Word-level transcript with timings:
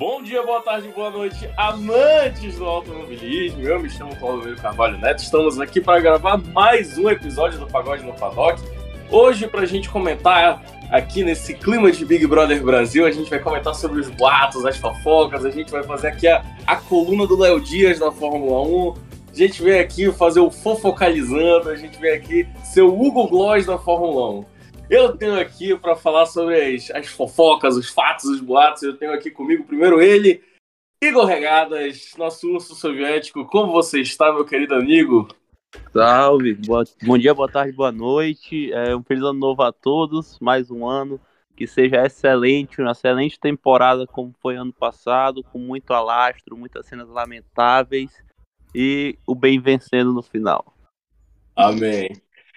Bom 0.00 0.22
dia, 0.22 0.42
boa 0.42 0.62
tarde, 0.62 0.88
boa 0.88 1.10
noite, 1.10 1.46
amantes 1.58 2.56
do 2.56 2.64
automobilismo. 2.64 3.60
Eu 3.60 3.78
me 3.78 3.90
chamo 3.90 4.16
Paulo 4.16 4.42
Meiro 4.42 4.56
Carvalho 4.56 4.96
Neto. 4.96 5.18
Estamos 5.18 5.60
aqui 5.60 5.78
para 5.78 6.00
gravar 6.00 6.38
mais 6.38 6.96
um 6.96 7.10
episódio 7.10 7.58
do 7.58 7.66
Pagode 7.66 8.02
no 8.02 8.14
Paddock. 8.14 8.62
Hoje, 9.10 9.46
para 9.46 9.60
a 9.60 9.66
gente 9.66 9.90
comentar 9.90 10.64
aqui 10.90 11.22
nesse 11.22 11.52
clima 11.52 11.92
de 11.92 12.02
Big 12.06 12.26
Brother 12.26 12.62
Brasil, 12.62 13.04
a 13.04 13.10
gente 13.10 13.28
vai 13.28 13.40
comentar 13.40 13.74
sobre 13.74 14.00
os 14.00 14.08
boatos, 14.08 14.64
as 14.64 14.78
fofocas, 14.78 15.44
a 15.44 15.50
gente 15.50 15.70
vai 15.70 15.82
fazer 15.82 16.06
aqui 16.06 16.26
a, 16.26 16.42
a 16.66 16.76
coluna 16.76 17.26
do 17.26 17.38
Léo 17.38 17.60
Dias 17.60 17.98
da 17.98 18.10
Fórmula 18.10 18.62
1. 18.62 18.94
A 19.32 19.36
gente 19.36 19.62
vem 19.62 19.80
aqui 19.80 20.10
fazer 20.12 20.40
o 20.40 20.50
fofocalizando, 20.50 21.68
a 21.68 21.76
gente 21.76 22.00
vem 22.00 22.14
aqui 22.14 22.48
ser 22.64 22.80
o 22.80 22.98
Hugo 22.98 23.28
Gloss 23.28 23.66
da 23.66 23.76
Fórmula 23.76 24.30
1. 24.30 24.59
Eu 24.90 25.16
tenho 25.16 25.38
aqui 25.38 25.76
para 25.78 25.94
falar 25.94 26.26
sobre 26.26 26.74
as, 26.74 26.90
as, 26.90 27.06
fofocas, 27.06 27.76
os 27.76 27.88
fatos, 27.88 28.24
os 28.24 28.40
boatos. 28.40 28.82
Eu 28.82 28.96
tenho 28.96 29.12
aqui 29.12 29.30
comigo 29.30 29.62
primeiro 29.62 30.02
ele, 30.02 30.42
Igor 31.00 31.26
Regadas, 31.26 32.12
nosso 32.18 32.50
urso 32.52 32.74
soviético. 32.74 33.46
Como 33.46 33.70
você 33.70 34.00
está, 34.00 34.32
meu 34.32 34.44
querido 34.44 34.74
amigo? 34.74 35.28
Salve, 35.92 36.54
boa, 36.54 36.82
bom 37.04 37.16
dia, 37.16 37.32
boa 37.32 37.48
tarde, 37.48 37.70
boa 37.72 37.92
noite. 37.92 38.72
É, 38.72 38.96
um 38.96 39.02
feliz 39.04 39.22
ano 39.22 39.38
novo 39.38 39.62
a 39.62 39.70
todos, 39.70 40.40
mais 40.40 40.72
um 40.72 40.84
ano. 40.84 41.20
Que 41.56 41.68
seja 41.68 42.04
excelente, 42.04 42.80
uma 42.80 42.90
excelente 42.90 43.38
temporada 43.38 44.08
como 44.08 44.34
foi 44.42 44.56
ano 44.56 44.72
passado, 44.72 45.44
com 45.44 45.58
muito 45.60 45.92
alastro, 45.92 46.56
muitas 46.56 46.86
cenas 46.86 47.08
lamentáveis 47.08 48.10
e 48.74 49.16
o 49.24 49.36
bem 49.36 49.60
vencendo 49.60 50.12
no 50.12 50.22
final. 50.22 50.74
Amém. 51.54 52.08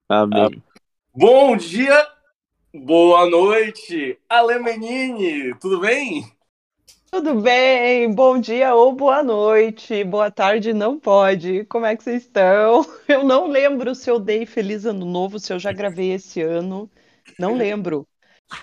Amém. 0.09 0.43
Ah, 0.43 0.49
bom 1.13 1.55
dia, 1.55 2.07
Boa 2.75 3.29
noite, 3.29 4.17
Ale 4.27 4.57
Menini, 4.57 5.53
tudo 5.59 5.79
bem? 5.79 6.25
Tudo 7.11 7.35
bem, 7.35 8.11
bom 8.11 8.39
dia 8.39 8.73
ou 8.73 8.91
boa 8.93 9.21
noite, 9.21 10.03
boa 10.03 10.31
tarde 10.31 10.73
não 10.73 10.99
pode. 10.99 11.65
Como 11.65 11.85
é 11.85 11.95
que 11.95 12.03
vocês 12.03 12.23
estão? 12.23 12.83
Eu 13.07 13.23
não 13.23 13.45
lembro 13.47 13.93
se 13.93 14.09
eu 14.09 14.19
dei 14.19 14.47
Feliz 14.47 14.88
Ano 14.88 15.05
Novo, 15.05 15.38
se 15.38 15.53
eu 15.53 15.59
já 15.59 15.71
gravei 15.71 16.13
esse 16.13 16.41
ano, 16.41 16.89
não 17.38 17.53
lembro. 17.53 18.07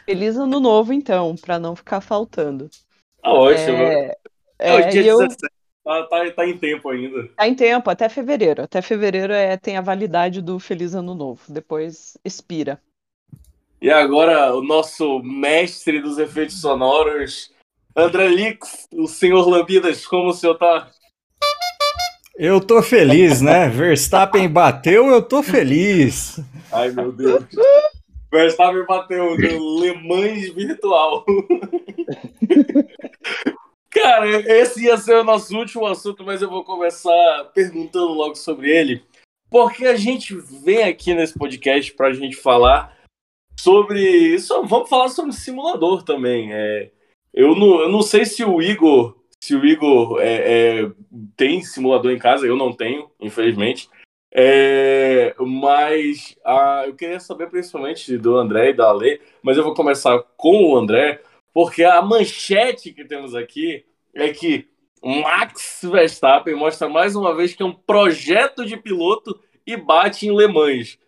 Feliz 0.04 0.36
Ano 0.36 0.58
Novo 0.58 0.92
então, 0.92 1.36
para 1.36 1.60
não 1.60 1.76
ficar 1.76 2.00
faltando. 2.00 2.68
Tá 3.22 3.32
ótimo. 3.32 3.76
É, 3.76 4.16
é, 4.58 4.70
é 4.70 4.74
o 4.74 4.90
dia 4.90 5.06
eu... 5.06 5.18
17, 5.18 5.36
tá, 5.84 6.02
tá, 6.08 6.30
tá, 6.32 6.46
em 6.48 6.58
tempo 6.58 6.88
ainda. 6.88 7.28
Tá 7.36 7.46
em 7.46 7.54
tempo, 7.54 7.88
até 7.88 8.08
fevereiro. 8.08 8.60
Até 8.60 8.82
fevereiro 8.82 9.32
é, 9.32 9.56
tem 9.56 9.76
a 9.76 9.80
validade 9.80 10.42
do 10.42 10.58
Feliz 10.58 10.96
Ano 10.96 11.14
Novo, 11.14 11.42
depois 11.48 12.18
expira. 12.24 12.82
E 13.80 13.90
agora 13.90 14.54
o 14.54 14.62
nosso 14.62 15.20
mestre 15.20 16.02
dos 16.02 16.18
efeitos 16.18 16.60
sonoros, 16.60 17.50
André 17.96 18.28
Lix, 18.28 18.86
o 18.92 19.06
senhor 19.06 19.48
Lambidas, 19.48 20.06
como 20.06 20.28
o 20.28 20.32
senhor 20.34 20.56
tá? 20.56 20.90
Eu 22.36 22.60
tô 22.60 22.82
feliz, 22.82 23.40
né? 23.40 23.68
Verstappen 23.68 24.48
bateu, 24.48 25.06
eu 25.08 25.22
tô 25.22 25.42
feliz. 25.42 26.38
Ai, 26.70 26.90
meu 26.90 27.10
Deus. 27.10 27.44
Verstappen 28.30 28.84
bateu 28.86 29.36
no 29.36 29.80
Le 29.80 29.94
Mans 30.06 30.50
virtual. 30.50 31.24
Cara, 33.90 34.28
esse 34.58 34.84
ia 34.84 34.96
ser 34.98 35.16
o 35.16 35.24
nosso 35.24 35.56
último 35.56 35.86
assunto, 35.86 36.22
mas 36.22 36.42
eu 36.42 36.50
vou 36.50 36.62
começar 36.64 37.50
perguntando 37.54 38.12
logo 38.12 38.34
sobre 38.34 38.70
ele. 38.70 39.02
Porque 39.50 39.86
a 39.86 39.96
gente 39.96 40.34
vem 40.34 40.82
aqui 40.82 41.14
nesse 41.14 41.36
podcast 41.36 41.92
pra 41.94 42.12
gente 42.12 42.36
falar 42.36 42.99
sobre 43.62 44.00
isso. 44.00 44.62
Vamos 44.64 44.88
falar 44.88 45.08
sobre 45.08 45.32
simulador 45.32 46.02
também. 46.02 46.52
É, 46.52 46.90
eu, 47.32 47.54
não, 47.54 47.80
eu 47.80 47.88
não 47.88 48.02
sei 48.02 48.24
se 48.24 48.44
o 48.44 48.60
Igor, 48.60 49.16
se 49.40 49.54
o 49.54 49.64
Igor 49.64 50.20
é, 50.20 50.82
é, 50.82 50.90
tem 51.36 51.62
simulador 51.62 52.10
em 52.10 52.18
casa, 52.18 52.46
eu 52.46 52.56
não 52.56 52.72
tenho, 52.72 53.10
infelizmente. 53.20 53.88
É, 54.32 55.34
mas 55.38 56.36
ah, 56.44 56.84
eu 56.86 56.94
queria 56.94 57.18
saber 57.18 57.50
principalmente 57.50 58.16
do 58.16 58.36
André 58.36 58.70
e 58.70 58.74
da 58.74 58.88
Ale, 58.88 59.20
mas 59.42 59.56
eu 59.56 59.64
vou 59.64 59.74
começar 59.74 60.18
com 60.36 60.72
o 60.72 60.76
André, 60.76 61.20
porque 61.52 61.82
a 61.82 62.00
manchete 62.00 62.92
que 62.92 63.04
temos 63.04 63.34
aqui 63.34 63.84
é 64.14 64.28
que 64.32 64.68
Max 65.02 65.80
Verstappen 65.82 66.54
mostra 66.54 66.88
mais 66.88 67.16
uma 67.16 67.34
vez 67.34 67.54
que 67.54 67.62
é 67.62 67.66
um 67.66 67.72
projeto 67.72 68.64
de 68.64 68.76
piloto 68.76 69.40
e 69.66 69.76
bate 69.76 70.28
em 70.28 70.36
Le 70.36 70.46
Mans 70.46 70.98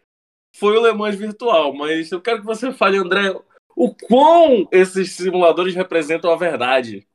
foi 0.52 0.76
o 0.76 0.86
Le 0.86 0.92
Mans 0.92 1.16
virtual, 1.16 1.74
mas 1.74 2.10
eu 2.12 2.20
quero 2.20 2.40
que 2.40 2.46
você 2.46 2.72
fale, 2.72 2.98
André, 2.98 3.34
o 3.74 3.94
quão 3.94 4.68
esses 4.70 5.12
simuladores 5.12 5.74
representam 5.74 6.30
a 6.30 6.36
verdade. 6.36 7.06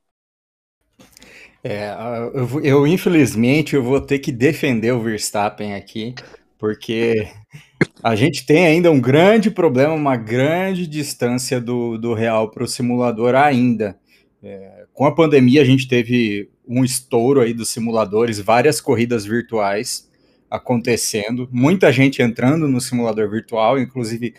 É, 1.64 1.94
eu, 2.34 2.64
eu, 2.64 2.88
infelizmente 2.88 3.76
eu 3.76 3.84
vou 3.84 4.00
ter 4.00 4.20
que 4.20 4.32
defender 4.32 4.92
o 4.92 5.02
Verstappen 5.02 5.74
aqui, 5.74 6.16
porque 6.58 7.28
a 8.02 8.16
gente 8.16 8.46
tem 8.46 8.66
ainda 8.66 8.92
um 8.92 9.00
grande 9.00 9.52
problema, 9.52 9.94
uma 9.94 10.16
grande 10.16 10.88
distância 10.88 11.60
do, 11.60 11.98
do 11.98 12.14
real 12.14 12.50
para 12.50 12.64
o 12.64 12.68
simulador 12.68 13.36
ainda. 13.36 13.98
É, 14.42 14.86
com 14.94 15.06
a 15.06 15.14
pandemia 15.14 15.62
a 15.62 15.66
gente 15.66 15.88
teve 15.88 16.50
um 16.68 16.84
estouro 16.84 17.42
aí 17.42 17.54
dos 17.54 17.70
simuladores, 17.70 18.40
várias 18.40 18.80
corridas 18.80 19.26
virtuais, 19.26 20.07
acontecendo, 20.50 21.48
muita 21.52 21.92
gente 21.92 22.22
entrando 22.22 22.68
no 22.68 22.80
simulador 22.80 23.30
virtual, 23.30 23.80
inclusive 23.80 24.36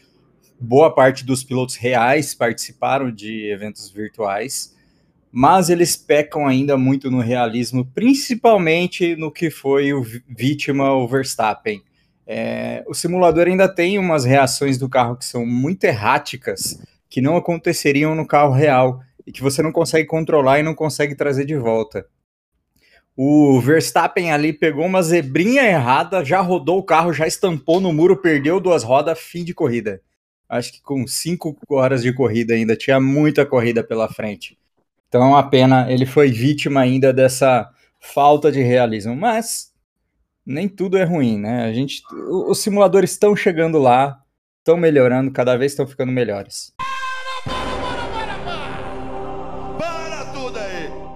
boa 0.59 0.93
parte 0.95 1.25
dos 1.25 1.45
pilotos 1.45 1.77
reais 1.77 2.35
participaram 2.35 3.11
de 3.11 3.51
eventos 3.51 3.91
virtuais, 3.91 4.75
mas 5.31 5.69
eles 5.69 5.97
pecam 5.97 6.47
ainda 6.47 6.77
muito 6.77 7.11
no 7.11 7.21
realismo, 7.21 7.85
principalmente 7.95 9.15
no 9.15 9.31
que 9.31 9.51
foi 9.51 9.93
o 9.93 10.03
vítima, 10.29 10.93
o 10.93 11.07
Verstappen. 11.07 11.83
É, 12.27 12.83
o 12.87 12.95
simulador 12.95 13.47
ainda 13.47 13.69
tem 13.69 13.99
umas 13.99 14.25
reações 14.25 14.79
do 14.79 14.89
carro 14.89 15.17
que 15.17 15.25
são 15.25 15.47
muito 15.47 15.85
erráticas, 15.85 16.83
que 17.09 17.21
não 17.21 17.37
aconteceriam 17.37 18.15
no 18.15 18.27
carro 18.27 18.53
real, 18.53 19.01
e 19.27 19.33
que 19.33 19.43
você 19.43 19.63
não 19.63 19.71
consegue 19.71 20.07
controlar 20.07 20.59
e 20.59 20.63
não 20.63 20.75
consegue 20.75 21.15
trazer 21.15 21.45
de 21.45 21.55
volta. 21.55 22.07
O 23.21 23.61
Verstappen 23.61 24.31
ali 24.31 24.53
pegou 24.53 24.87
uma 24.87 25.03
zebrinha 25.03 25.65
errada, 25.65 26.25
já 26.25 26.41
rodou 26.41 26.79
o 26.79 26.85
carro, 26.85 27.13
já 27.13 27.27
estampou 27.27 27.81
no 27.81 27.93
muro, 27.93 28.17
perdeu 28.17 28.61
duas 28.61 28.85
rodas, 28.85 29.19
fim 29.19 29.43
de 29.43 29.53
corrida. 29.53 30.01
Acho 30.49 30.75
que 30.75 30.81
com 30.81 31.05
cinco 31.05 31.59
horas 31.69 32.03
de 32.03 32.13
corrida 32.13 32.55
ainda, 32.55 32.77
tinha 32.77 33.01
muita 33.01 33.45
corrida 33.45 33.83
pela 33.83 34.07
frente. 34.07 34.57
Então 35.09 35.21
é 35.21 35.27
uma 35.27 35.51
pena, 35.51 35.91
ele 35.91 36.07
foi 36.07 36.31
vítima 36.31 36.81
ainda 36.83 37.13
dessa 37.13 37.69
falta 37.99 38.53
de 38.53 38.63
realismo. 38.63 39.17
Mas 39.17 39.73
nem 40.47 40.69
tudo 40.69 40.97
é 40.97 41.03
ruim, 41.03 41.41
né? 41.41 41.65
A 41.65 41.73
gente, 41.73 42.03
os 42.31 42.61
simuladores 42.61 43.11
estão 43.11 43.35
chegando 43.35 43.81
lá, 43.81 44.23
estão 44.61 44.77
melhorando, 44.77 45.33
cada 45.33 45.57
vez 45.57 45.73
estão 45.73 45.89
ficando 45.89 46.13
melhores. 46.13 46.73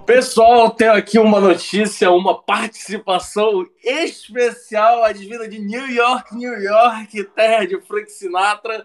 Pessoal, 0.07 0.69
tenho 0.71 0.93
aqui 0.93 1.17
uma 1.17 1.41
notícia, 1.41 2.11
uma 2.11 2.43
participação 2.43 3.65
especial 3.85 5.05
advinda 5.05 5.49
de 5.49 5.61
New 5.61 5.89
York, 5.89 6.35
New 6.35 6.61
York, 6.61 7.23
terra 7.37 7.65
de 7.65 7.81
Frank 7.83 8.11
Sinatra, 8.11 8.85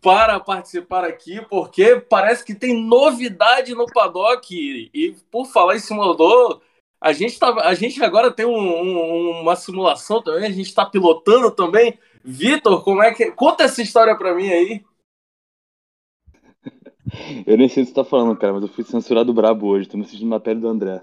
para 0.00 0.40
participar 0.40 1.04
aqui, 1.04 1.44
porque 1.50 1.96
parece 1.96 2.42
que 2.44 2.54
tem 2.54 2.82
novidade 2.82 3.74
no 3.74 3.84
paddock. 3.86 4.48
E 4.50 5.16
por 5.30 5.46
falar 5.46 5.76
em 5.76 5.80
simulador, 5.80 6.62
a 6.98 7.12
gente, 7.12 7.38
tá, 7.38 7.48
a 7.62 7.74
gente 7.74 8.02
agora 8.02 8.30
tem 8.30 8.46
um, 8.46 8.58
um, 8.58 9.40
uma 9.42 9.54
simulação 9.54 10.22
também, 10.22 10.46
a 10.46 10.50
gente 10.50 10.68
está 10.68 10.86
pilotando 10.86 11.50
também. 11.50 11.98
Vitor, 12.24 12.82
como 12.82 13.02
é 13.02 13.12
que. 13.12 13.30
Conta 13.32 13.64
essa 13.64 13.82
história 13.82 14.16
para 14.16 14.34
mim 14.34 14.50
aí. 14.50 14.84
Eu 17.46 17.56
nem 17.56 17.68
sei 17.68 17.82
o 17.82 17.86
que 17.86 17.92
você 17.92 17.94
tá 17.94 18.04
falando, 18.04 18.36
cara, 18.36 18.52
mas 18.52 18.62
eu 18.62 18.68
fui 18.68 18.84
censurado 18.84 19.32
brabo 19.32 19.66
hoje. 19.66 19.88
Tô 19.88 19.96
me 19.96 20.04
assistindo 20.04 20.28
na 20.28 20.40
pele 20.40 20.60
do 20.60 20.68
André. 20.68 21.02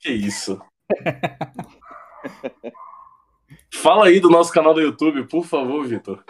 Que 0.00 0.10
isso? 0.10 0.60
Fala 3.72 4.06
aí 4.06 4.20
do 4.20 4.30
nosso 4.30 4.52
canal 4.52 4.74
do 4.74 4.80
YouTube, 4.80 5.26
por 5.28 5.44
favor, 5.44 5.86
Vitor. 5.86 6.24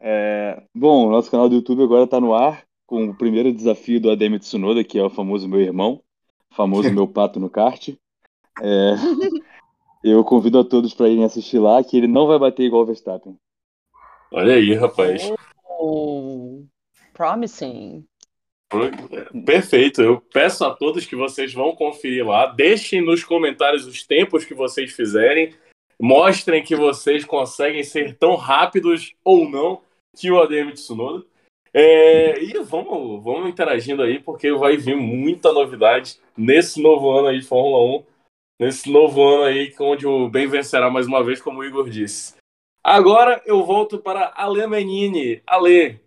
É, 0.00 0.62
bom, 0.74 1.10
nosso 1.10 1.30
canal 1.30 1.48
do 1.48 1.56
YouTube 1.56 1.82
agora 1.82 2.06
tá 2.06 2.20
no 2.20 2.34
ar 2.34 2.64
com 2.86 3.10
o 3.10 3.14
primeiro 3.14 3.52
desafio 3.52 4.00
do 4.00 4.10
Ademi 4.10 4.38
Tsunoda, 4.38 4.82
que 4.82 4.98
é 4.98 5.02
o 5.02 5.10
famoso 5.10 5.48
meu 5.48 5.60
irmão, 5.60 6.00
famoso 6.50 6.92
meu 6.92 7.06
pato 7.06 7.38
no 7.38 7.50
kart. 7.50 7.88
É, 8.60 8.94
eu 10.02 10.24
convido 10.24 10.58
a 10.58 10.64
todos 10.64 10.94
para 10.94 11.08
irem 11.08 11.24
assistir 11.24 11.58
lá, 11.58 11.82
que 11.82 11.96
ele 11.96 12.06
não 12.06 12.26
vai 12.26 12.38
bater 12.38 12.62
igual 12.64 12.82
o 12.82 12.86
Verstappen. 12.86 13.36
Olha 14.32 14.54
aí, 14.54 14.74
rapaz. 14.74 15.30
Oh 15.80 16.17
promising. 17.18 18.06
Perfeito. 19.44 20.00
Eu 20.00 20.20
peço 20.20 20.64
a 20.64 20.72
todos 20.72 21.04
que 21.04 21.16
vocês 21.16 21.52
vão 21.52 21.74
conferir 21.74 22.24
lá. 22.24 22.46
Deixem 22.46 23.04
nos 23.04 23.24
comentários 23.24 23.86
os 23.86 24.06
tempos 24.06 24.44
que 24.44 24.54
vocês 24.54 24.92
fizerem. 24.92 25.52
Mostrem 26.00 26.62
que 26.62 26.76
vocês 26.76 27.24
conseguem 27.24 27.82
ser 27.82 28.16
tão 28.16 28.36
rápidos 28.36 29.16
ou 29.24 29.50
não 29.50 29.82
que 30.16 30.30
o 30.30 30.40
ADM 30.40 30.72
Tsunoda. 30.72 31.24
É, 31.74 32.40
e 32.40 32.52
vamos, 32.60 33.22
vamos 33.22 33.48
interagindo 33.48 34.02
aí, 34.02 34.18
porque 34.18 34.52
vai 34.52 34.76
vir 34.76 34.96
muita 34.96 35.52
novidade 35.52 36.18
nesse 36.36 36.80
novo 36.80 37.10
ano 37.10 37.28
aí 37.28 37.40
de 37.40 37.46
Fórmula 37.46 37.98
1. 37.98 38.04
Nesse 38.60 38.90
novo 38.90 39.22
ano 39.22 39.44
aí, 39.44 39.74
onde 39.80 40.06
o 40.06 40.28
bem 40.28 40.46
vencerá 40.46 40.88
mais 40.88 41.06
uma 41.06 41.22
vez, 41.22 41.40
como 41.40 41.60
o 41.60 41.64
Igor 41.64 41.88
disse. 41.88 42.36
Agora 42.82 43.42
eu 43.44 43.64
volto 43.64 43.98
para 43.98 44.32
Ale 44.36 44.66
Menini. 44.66 45.42
Ale, 45.46 46.00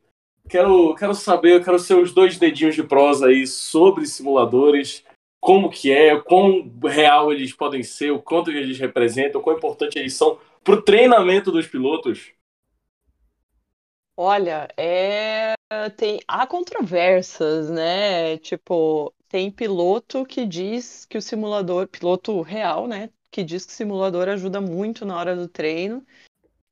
quero, 0.51 0.93
quero 0.95 1.15
saber, 1.15 1.53
eu 1.53 1.63
quero 1.63 1.79
seus 1.79 2.13
dois 2.13 2.37
dedinhos 2.37 2.75
de 2.75 2.83
prosa 2.83 3.27
aí 3.27 3.47
sobre 3.47 4.05
simuladores, 4.05 5.03
como 5.39 5.69
que 5.69 5.89
é, 5.89 6.19
quão 6.19 6.69
real 6.83 7.31
eles 7.31 7.53
podem 7.53 7.81
ser, 7.81 8.11
o 8.11 8.21
quanto 8.21 8.51
eles 8.51 8.77
representam, 8.77 9.41
quão 9.41 9.55
importante 9.55 9.97
eles 9.97 10.13
são 10.13 10.37
para 10.61 10.75
o 10.75 10.81
treinamento 10.81 11.51
dos 11.51 11.65
pilotos. 11.67 12.33
Olha, 14.17 14.67
é... 14.77 15.53
tem 15.95 16.19
há 16.27 16.45
controvérsias, 16.45 17.71
né? 17.71 18.37
Tipo, 18.37 19.11
tem 19.29 19.49
piloto 19.49 20.25
que 20.25 20.45
diz 20.45 21.05
que 21.05 21.17
o 21.17 21.21
simulador, 21.21 21.87
piloto 21.87 22.41
real, 22.41 22.87
né? 22.87 23.09
Que 23.31 23.41
diz 23.41 23.65
que 23.65 23.71
o 23.71 23.75
simulador 23.75 24.27
ajuda 24.27 24.59
muito 24.59 25.05
na 25.05 25.17
hora 25.17 25.35
do 25.35 25.47
treino. 25.47 26.05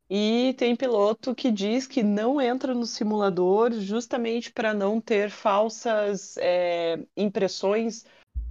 E 0.10 0.56
tem 0.58 0.76
piloto 0.76 1.36
que 1.36 1.52
diz 1.52 1.86
que 1.86 2.02
não 2.02 2.42
entra 2.42 2.74
no 2.74 2.86
simulador 2.86 3.72
justamente 3.74 4.52
para 4.52 4.74
não 4.74 5.00
ter 5.00 5.30
falsas 5.30 6.36
é, 6.38 6.98
impressões 7.16 8.06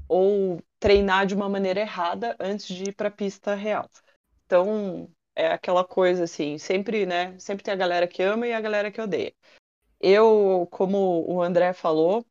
ou 0.08 0.62
treinar 0.78 1.26
de 1.26 1.34
uma 1.34 1.48
maneira 1.48 1.80
errada 1.80 2.36
antes 2.38 2.66
de 2.68 2.90
ir 2.90 2.92
para 2.94 3.08
a 3.08 3.10
pista 3.10 3.54
real. 3.54 3.88
Então, 4.46 5.10
é 5.34 5.48
aquela 5.48 5.84
coisa 5.84 6.24
assim, 6.24 6.58
sempre, 6.58 7.04
né? 7.04 7.36
Sempre 7.38 7.64
tem 7.64 7.74
a 7.74 7.76
galera 7.76 8.06
que 8.06 8.22
ama 8.22 8.46
e 8.46 8.52
a 8.52 8.60
galera 8.60 8.90
que 8.90 9.00
odeia. 9.00 9.34
Eu, 10.00 10.68
como 10.70 11.24
o 11.28 11.42
André 11.42 11.72
falou, 11.72 12.24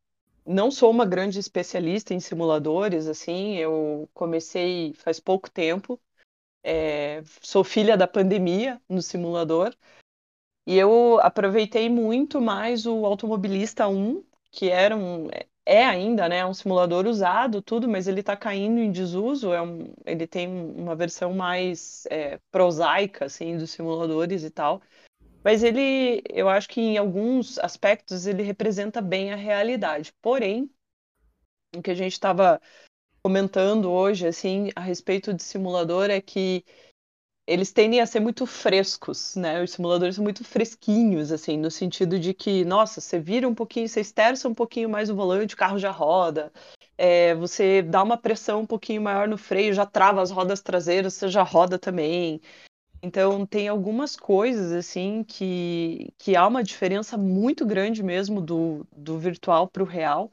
não 0.45 0.71
sou 0.71 0.89
uma 0.89 1.05
grande 1.05 1.39
especialista 1.39 2.13
em 2.13 2.19
simuladores, 2.19 3.07
assim, 3.07 3.55
eu 3.57 4.09
comecei 4.13 4.93
faz 4.93 5.19
pouco 5.19 5.51
tempo, 5.51 5.99
é, 6.67 7.23
sou 7.41 7.63
filha 7.63 7.95
da 7.95 8.05
pandemia 8.05 8.81
no 8.89 9.01
simulador. 9.01 9.73
E 10.67 10.77
eu 10.77 11.17
aproveitei 11.21 11.89
muito 11.89 12.41
mais 12.41 12.85
o 12.85 13.05
Automobilista 13.05 13.87
1, 13.87 14.21
que 14.51 14.69
era 14.69 14.97
um, 14.97 15.29
é 15.65 15.85
ainda, 15.85 16.27
né, 16.27 16.45
um 16.45 16.53
simulador 16.53 17.07
usado, 17.07 17.61
tudo, 17.61 17.87
mas 17.87 18.05
ele 18.05 18.19
está 18.19 18.35
caindo 18.35 18.79
em 18.79 18.91
desuso. 18.91 19.53
É 19.53 19.61
um, 19.61 19.93
ele 20.05 20.27
tem 20.27 20.49
uma 20.49 20.93
versão 20.93 21.33
mais 21.33 22.05
é, 22.11 22.37
prosaica, 22.51 23.25
assim, 23.25 23.57
dos 23.57 23.71
simuladores 23.71 24.43
e 24.43 24.49
tal. 24.49 24.81
Mas 25.43 25.63
ele, 25.63 26.21
eu 26.29 26.49
acho 26.49 26.67
que 26.67 26.81
em 26.81 26.97
alguns 26.97 27.57
aspectos 27.59 28.27
ele 28.27 28.43
representa 28.43 29.01
bem 29.01 29.31
a 29.31 29.37
realidade. 29.37 30.13
Porém, 30.21 30.69
o 31.73 31.81
que 31.81 31.91
a 31.91 31.95
gente 31.95 32.11
estava 32.11 32.61
comentando 33.27 33.91
hoje, 33.91 34.25
assim, 34.25 34.69
a 34.73 34.79
respeito 34.79 35.33
de 35.33 35.43
simulador 35.43 36.09
é 36.09 36.21
que 36.21 36.63
eles 37.45 37.73
tendem 37.73 37.99
a 37.99 38.05
ser 38.05 38.21
muito 38.21 38.45
frescos, 38.45 39.35
né? 39.35 39.61
Os 39.61 39.71
simuladores 39.71 40.15
são 40.15 40.23
muito 40.23 40.45
fresquinhos, 40.45 41.29
assim, 41.31 41.57
no 41.57 41.69
sentido 41.69 42.17
de 42.17 42.33
que, 42.33 42.63
nossa, 42.63 43.01
você 43.01 43.19
vira 43.19 43.45
um 43.47 43.53
pouquinho, 43.53 43.89
você 43.89 43.99
esterça 43.99 44.47
um 44.47 44.53
pouquinho 44.53 44.89
mais 44.89 45.09
o 45.09 45.15
volante, 45.15 45.55
o 45.55 45.57
carro 45.57 45.77
já 45.77 45.91
roda. 45.91 46.53
É, 46.97 47.35
você 47.35 47.81
dá 47.81 48.01
uma 48.01 48.17
pressão 48.17 48.61
um 48.61 48.65
pouquinho 48.65 49.01
maior 49.01 49.27
no 49.27 49.37
freio, 49.37 49.73
já 49.73 49.85
trava 49.85 50.21
as 50.21 50.31
rodas 50.31 50.61
traseiras, 50.61 51.13
você 51.15 51.27
já 51.27 51.43
roda 51.43 51.77
também. 51.77 52.41
Então, 53.03 53.45
tem 53.45 53.67
algumas 53.67 54.15
coisas, 54.15 54.71
assim, 54.71 55.23
que, 55.23 56.13
que 56.17 56.35
há 56.35 56.47
uma 56.47 56.63
diferença 56.63 57.17
muito 57.17 57.65
grande 57.65 58.03
mesmo 58.03 58.41
do, 58.41 58.87
do 58.95 59.19
virtual 59.19 59.67
para 59.67 59.83
o 59.83 59.85
real. 59.85 60.31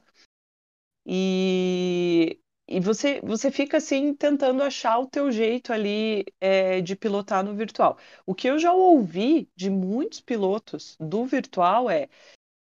E, 1.05 2.39
e 2.67 2.79
você, 2.79 3.21
você 3.21 3.51
fica 3.51 3.77
assim 3.77 4.13
tentando 4.13 4.63
achar 4.63 4.97
o 4.99 5.05
teu 5.07 5.31
jeito 5.31 5.71
ali 5.71 6.25
é, 6.41 6.81
de 6.81 6.95
pilotar 6.95 7.43
no 7.43 7.53
virtual. 7.55 7.97
O 8.25 8.33
que 8.33 8.47
eu 8.49 8.57
já 8.57 8.73
ouvi 8.73 9.49
de 9.55 9.69
muitos 9.69 10.19
pilotos 10.19 10.97
do 10.99 11.25
virtual 11.25 11.89
é 11.89 12.09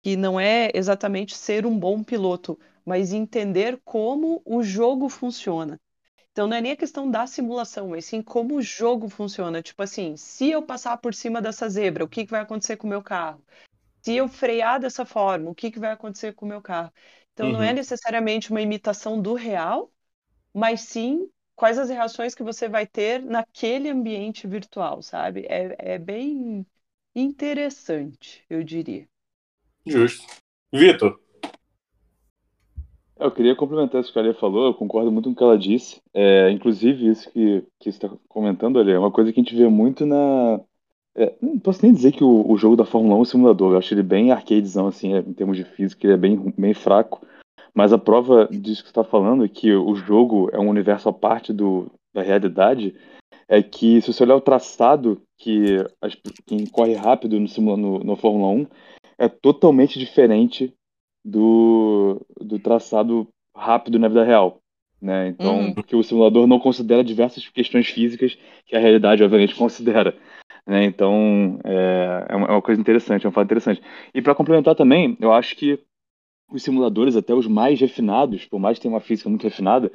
que 0.02 0.16
não 0.16 0.38
é 0.38 0.70
exatamente 0.74 1.34
ser 1.36 1.66
um 1.66 1.78
bom 1.78 2.02
piloto, 2.04 2.58
mas 2.84 3.12
entender 3.12 3.80
como 3.84 4.42
o 4.44 4.62
jogo 4.62 5.08
funciona. 5.08 5.80
Então 6.32 6.46
não 6.46 6.56
é 6.56 6.60
nem 6.60 6.72
a 6.72 6.76
questão 6.76 7.10
da 7.10 7.26
simulação, 7.26 7.88
mas 7.88 8.04
sim 8.04 8.22
como 8.22 8.56
o 8.56 8.62
jogo 8.62 9.08
funciona. 9.08 9.62
Tipo 9.62 9.82
assim, 9.82 10.16
se 10.16 10.50
eu 10.50 10.62
passar 10.62 10.98
por 10.98 11.14
cima 11.14 11.40
dessa 11.42 11.68
zebra, 11.68 12.04
o 12.04 12.08
que, 12.08 12.24
que 12.26 12.30
vai 12.30 12.42
acontecer 12.42 12.76
com 12.76 12.86
o 12.86 12.90
meu 12.90 13.02
carro? 13.02 13.42
Se 14.02 14.14
eu 14.16 14.28
frear 14.28 14.80
dessa 14.80 15.04
forma, 15.04 15.50
o 15.50 15.54
que, 15.54 15.70
que 15.70 15.78
vai 15.80 15.92
acontecer 15.92 16.34
com 16.34 16.46
o 16.46 16.48
meu 16.48 16.62
carro? 16.62 16.92
Então, 17.36 17.48
uhum. 17.48 17.52
não 17.52 17.62
é 17.62 17.68
uhum. 17.68 17.74
necessariamente 17.74 18.50
uma 18.50 18.62
imitação 18.62 19.20
do 19.20 19.34
real, 19.34 19.92
mas 20.54 20.80
sim 20.80 21.28
quais 21.54 21.78
as 21.78 21.90
reações 21.90 22.34
que 22.34 22.42
você 22.42 22.66
vai 22.66 22.86
ter 22.86 23.20
naquele 23.20 23.90
ambiente 23.90 24.46
virtual, 24.46 25.02
sabe? 25.02 25.44
É, 25.46 25.76
é 25.78 25.98
bem 25.98 26.66
interessante, 27.14 28.42
eu 28.48 28.64
diria. 28.64 29.06
Justo. 29.84 30.26
Vitor? 30.72 31.20
Eu 33.18 33.30
queria 33.30 33.54
complementar 33.54 34.00
isso 34.00 34.10
que 34.10 34.18
a 34.18 34.22
Alia 34.22 34.32
falou, 34.32 34.68
eu 34.68 34.74
concordo 34.74 35.12
muito 35.12 35.26
com 35.26 35.32
o 35.32 35.36
que 35.36 35.42
ela 35.42 35.58
disse. 35.58 36.00
É, 36.14 36.50
inclusive, 36.50 37.06
isso 37.06 37.30
que, 37.30 37.60
que 37.78 37.92
você 37.92 38.06
está 38.06 38.10
comentando, 38.28 38.78
ali 38.78 38.92
é 38.92 38.98
uma 38.98 39.12
coisa 39.12 39.30
que 39.30 39.38
a 39.38 39.42
gente 39.42 39.54
vê 39.54 39.68
muito 39.68 40.06
na. 40.06 40.58
É, 41.16 41.34
não 41.40 41.58
posso 41.58 41.82
nem 41.82 41.94
dizer 41.94 42.12
que 42.12 42.22
o, 42.22 42.44
o, 42.46 42.58
jogo 42.58 42.76
da 42.76 42.84
Fórmula 42.84 43.14
1 43.14 43.18
é 43.18 43.20
um 43.22 43.24
simulador, 43.24 43.72
eu 43.72 43.78
acho 43.78 43.94
ele 43.94 44.02
bem 44.02 44.30
arcadezão, 44.30 44.86
assim, 44.86 45.14
é, 45.14 45.18
em 45.18 45.32
termos 45.32 45.56
de 45.56 45.64
física, 45.64 46.06
ele 46.06 46.12
é 46.12 46.16
bem, 46.16 46.54
bem 46.58 46.74
fraco. 46.74 47.26
Mas 47.74 47.92
a 47.92 47.98
prova 47.98 48.46
disso 48.50 48.82
que 48.82 48.88
você 48.88 49.00
está 49.00 49.04
falando, 49.04 49.44
é 49.44 49.48
que 49.48 49.72
o 49.72 49.94
jogo 49.94 50.50
é 50.52 50.58
um 50.58 50.68
universo 50.68 51.08
à 51.08 51.12
parte 51.12 51.52
do, 51.52 51.90
da 52.12 52.22
realidade, 52.22 52.94
é 53.48 53.62
que 53.62 54.00
se 54.02 54.12
você 54.12 54.24
olhar 54.24 54.36
o 54.36 54.40
traçado 54.40 55.22
que 55.38 55.76
as, 56.00 56.16
quem 56.46 56.66
corre 56.66 56.94
rápido 56.94 57.38
no, 57.38 57.76
no, 57.76 57.98
no 58.00 58.16
Fórmula 58.16 58.48
1 58.48 58.66
é 59.18 59.28
totalmente 59.28 59.98
diferente 59.98 60.72
do, 61.24 62.20
do 62.40 62.58
traçado 62.58 63.26
rápido 63.54 63.98
na 63.98 64.08
vida 64.08 64.24
real. 64.24 64.60
Né? 65.00 65.28
Então, 65.28 65.58
uhum. 65.60 65.74
porque 65.74 65.94
o 65.94 66.02
simulador 66.02 66.46
não 66.46 66.58
considera 66.58 67.04
diversas 67.04 67.46
questões 67.48 67.86
físicas 67.88 68.38
que 68.64 68.74
a 68.74 68.80
realidade, 68.80 69.22
obviamente, 69.22 69.54
considera. 69.56 70.16
Né? 70.66 70.84
Então, 70.84 71.58
é, 71.64 72.26
é, 72.28 72.36
uma, 72.36 72.46
é 72.48 72.50
uma 72.50 72.62
coisa 72.62 72.80
interessante, 72.80 73.24
é 73.24 73.28
um 73.28 73.32
fato 73.32 73.46
interessante. 73.46 73.80
E 74.12 74.20
para 74.20 74.34
complementar 74.34 74.74
também, 74.74 75.16
eu 75.20 75.32
acho 75.32 75.54
que 75.56 75.78
os 76.50 76.62
simuladores, 76.62 77.16
até 77.16 77.34
os 77.34 77.46
mais 77.46 77.80
refinados, 77.80 78.44
por 78.46 78.58
mais 78.58 78.78
que 78.78 78.82
tenha 78.82 78.94
uma 78.94 79.00
física 79.00 79.28
muito 79.28 79.44
refinada, 79.44 79.90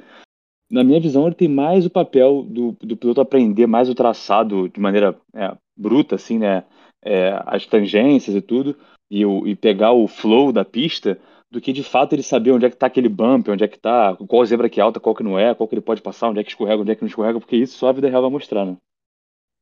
na 0.70 0.82
minha 0.82 1.00
visão, 1.00 1.26
ele 1.26 1.34
tem 1.34 1.48
mais 1.48 1.84
o 1.84 1.90
papel 1.90 2.42
do, 2.44 2.72
do 2.80 2.96
piloto 2.96 3.20
aprender 3.20 3.66
mais 3.66 3.90
o 3.90 3.94
traçado 3.94 4.68
de 4.70 4.80
maneira 4.80 5.18
é, 5.34 5.54
bruta, 5.76 6.14
assim, 6.14 6.38
né? 6.38 6.64
É, 7.04 7.38
as 7.46 7.66
tangências 7.66 8.34
e 8.34 8.40
tudo, 8.40 8.76
e, 9.10 9.26
o, 9.26 9.46
e 9.46 9.56
pegar 9.56 9.92
o 9.92 10.06
flow 10.06 10.52
da 10.52 10.64
pista, 10.64 11.18
do 11.50 11.60
que 11.60 11.72
de 11.72 11.82
fato 11.82 12.14
ele 12.14 12.22
saber 12.22 12.52
onde 12.52 12.64
é 12.64 12.70
que 12.70 12.76
está 12.76 12.86
aquele 12.86 13.08
bump, 13.08 13.50
onde 13.50 13.64
é 13.64 13.68
que 13.68 13.76
está, 13.76 14.16
qual 14.16 14.46
zebra 14.46 14.70
que 14.70 14.80
é 14.80 14.82
alta, 14.82 15.00
qual 15.00 15.14
que 15.14 15.22
não 15.22 15.38
é, 15.38 15.54
qual 15.54 15.68
que 15.68 15.74
ele 15.74 15.82
pode 15.82 16.00
passar, 16.00 16.30
onde 16.30 16.40
é 16.40 16.44
que 16.44 16.50
escorrega, 16.50 16.80
onde 16.80 16.92
é 16.92 16.94
que 16.94 17.02
não 17.02 17.08
escorrega, 17.08 17.38
porque 17.38 17.56
isso 17.56 17.76
só 17.76 17.88
a 17.88 17.92
vida 17.92 18.08
real 18.08 18.22
vai 18.22 18.30
mostrar, 18.30 18.64
né? 18.64 18.76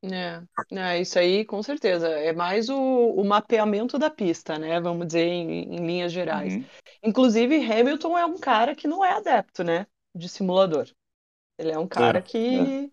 É, 0.02 0.42
é, 0.72 1.00
isso 1.00 1.18
aí 1.18 1.44
com 1.44 1.62
certeza. 1.62 2.08
É 2.08 2.32
mais 2.32 2.68
o, 2.68 2.78
o 2.78 3.24
mapeamento 3.24 3.98
da 3.98 4.08
pista, 4.08 4.58
né? 4.58 4.80
Vamos 4.80 5.06
dizer, 5.06 5.26
em, 5.26 5.74
em 5.74 5.86
linhas 5.86 6.12
gerais. 6.12 6.54
Uhum. 6.54 6.64
Inclusive, 7.02 7.56
Hamilton 7.56 8.16
é 8.16 8.24
um 8.24 8.38
cara 8.38 8.74
que 8.74 8.88
não 8.88 9.04
é 9.04 9.12
adepto, 9.12 9.62
né? 9.62 9.86
De 10.14 10.28
simulador. 10.28 10.88
Ele 11.58 11.70
é 11.70 11.78
um 11.78 11.86
cara 11.86 12.18
é, 12.18 12.22
que, 12.22 12.58
é. 12.58 12.90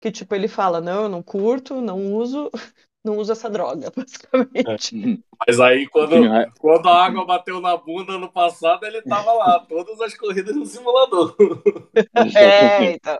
que, 0.00 0.10
tipo, 0.10 0.34
ele 0.34 0.48
fala, 0.48 0.80
não, 0.80 1.02
eu 1.02 1.08
não 1.08 1.22
curto, 1.22 1.82
não 1.82 2.14
uso, 2.14 2.50
não 3.04 3.18
uso 3.18 3.32
essa 3.32 3.50
droga, 3.50 3.92
basicamente. 3.94 4.96
É. 4.96 5.18
Mas 5.46 5.60
aí, 5.60 5.86
quando, 5.86 6.16
quando 6.58 6.88
a 6.88 7.04
água 7.04 7.26
bateu 7.26 7.60
na 7.60 7.76
bunda 7.76 8.16
no 8.16 8.32
passado, 8.32 8.84
ele 8.86 9.02
tava 9.02 9.32
lá, 9.34 9.60
todas 9.60 10.00
as 10.00 10.14
corridas 10.16 10.56
no 10.56 10.64
simulador. 10.64 11.36
é, 12.34 12.92
então. 12.92 13.18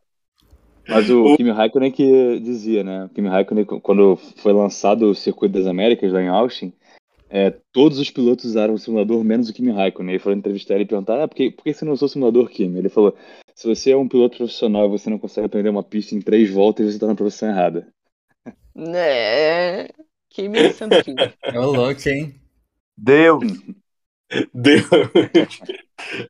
Mas 0.88 1.11
o 1.11 1.37
Kimi 1.37 1.50
Raikkonen 1.50 1.92
que 1.92 2.40
dizia, 2.40 2.83
né? 2.83 3.04
O 3.04 3.09
Kimi 3.11 3.28
Raikkonen, 3.28 3.64
quando 3.64 4.16
foi 4.16 4.52
lançado 4.52 5.11
o 5.11 5.14
Circuito 5.14 5.59
das 5.59 5.66
Américas 5.66 6.11
lá 6.11 6.23
em 6.23 6.28
Austin, 6.28 6.73
é, 7.28 7.50
todos 7.73 7.99
os 7.99 8.11
pilotos 8.11 8.47
usaram 8.47 8.73
o 8.73 8.78
simulador, 8.78 9.23
menos 9.23 9.50
o 9.50 9.52
Kimi 9.52 9.71
Raikkonen. 9.71 10.14
Ele 10.14 10.18
foi 10.18 10.33
entrevistar 10.33 10.75
ele 10.75 10.85
e 10.85 10.87
perguntar, 10.87 11.23
ah, 11.23 11.28
por 11.28 11.35
que, 11.35 11.50
por 11.50 11.62
que 11.62 11.75
você 11.75 11.85
não 11.85 11.92
usou 11.92 12.07
o 12.07 12.09
simulador, 12.09 12.49
Kimi? 12.49 12.78
Ele 12.78 12.88
falou, 12.88 13.14
se 13.54 13.66
você 13.66 13.90
é 13.90 13.97
um 13.97 14.09
piloto 14.09 14.38
profissional 14.38 14.87
e 14.87 14.90
você 14.90 15.11
não 15.11 15.18
consegue 15.18 15.47
aprender 15.47 15.68
uma 15.68 15.83
pista 15.83 16.14
em 16.14 16.23
três 16.23 16.50
voltas, 16.50 16.87
você 16.87 16.95
está 16.95 17.07
na 17.07 17.14
profissão 17.14 17.50
errada. 17.50 17.87
É, 18.76 19.90
Kimi 20.30 20.73
sendo 20.73 21.02
Kimi. 21.02 21.16
É 21.42 21.61
o 21.61 21.71
louco, 21.71 22.09
hein? 22.09 22.35
Deus! 22.97 23.45
Deus! 24.52 24.85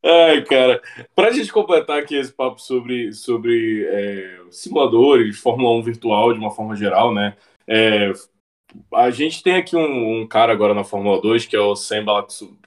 Ai, 0.04 0.44
cara. 0.44 0.80
Pra 1.14 1.30
gente 1.30 1.52
completar 1.52 1.98
aqui 1.98 2.16
esse 2.16 2.32
papo 2.32 2.60
sobre, 2.60 3.12
sobre 3.12 3.86
é, 3.86 4.40
simuladores, 4.50 5.38
Fórmula 5.38 5.76
1 5.78 5.82
virtual 5.82 6.32
de 6.32 6.38
uma 6.38 6.50
forma 6.50 6.76
geral, 6.76 7.12
né? 7.12 7.36
É, 7.66 8.12
a 8.94 9.10
gente 9.10 9.42
tem 9.42 9.56
aqui 9.56 9.76
um, 9.76 10.20
um, 10.20 10.26
cara 10.26 10.52
agora 10.52 10.74
na 10.74 10.84
Fórmula 10.84 11.20
2 11.20 11.46
que 11.46 11.56
é 11.56 11.60
o 11.60 11.76
Sem 11.76 12.04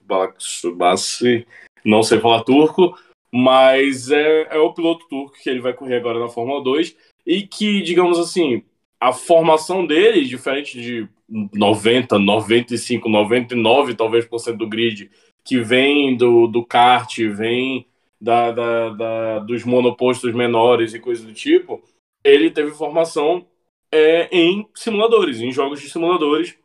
Balaksubassi, 0.03 1.47
não 1.83 2.03
sei 2.03 2.19
falar 2.19 2.43
turco, 2.43 2.95
mas 3.31 4.11
é, 4.11 4.55
é 4.55 4.59
o 4.59 4.73
piloto 4.73 5.07
turco 5.07 5.37
que 5.41 5.49
ele 5.49 5.61
vai 5.61 5.73
correr 5.73 5.95
agora 5.95 6.19
na 6.19 6.27
Fórmula 6.27 6.63
2 6.63 6.95
e 7.25 7.47
que, 7.47 7.81
digamos 7.81 8.19
assim, 8.19 8.63
a 9.01 9.11
formação 9.11 9.85
dele, 9.85 10.23
diferente 10.23 10.79
de 10.79 11.09
90, 11.27 12.19
95, 12.19 13.09
99 13.09 13.95
talvez 13.95 14.25
por 14.25 14.37
cento 14.37 14.59
do 14.59 14.69
grid, 14.69 15.09
que 15.43 15.59
vem 15.59 16.15
do, 16.15 16.45
do 16.45 16.63
kart, 16.63 17.17
vem 17.17 17.87
da, 18.21 18.51
da, 18.51 18.89
da, 18.89 19.39
dos 19.39 19.63
monopostos 19.63 20.31
menores 20.35 20.93
e 20.93 20.99
coisas 20.99 21.25
do 21.25 21.33
tipo, 21.33 21.81
ele 22.23 22.51
teve 22.51 22.69
formação 22.71 23.47
é, 23.91 24.29
em 24.31 24.67
simuladores, 24.75 25.39
em 25.41 25.51
jogos 25.51 25.81
de 25.81 25.89
simuladores, 25.89 26.55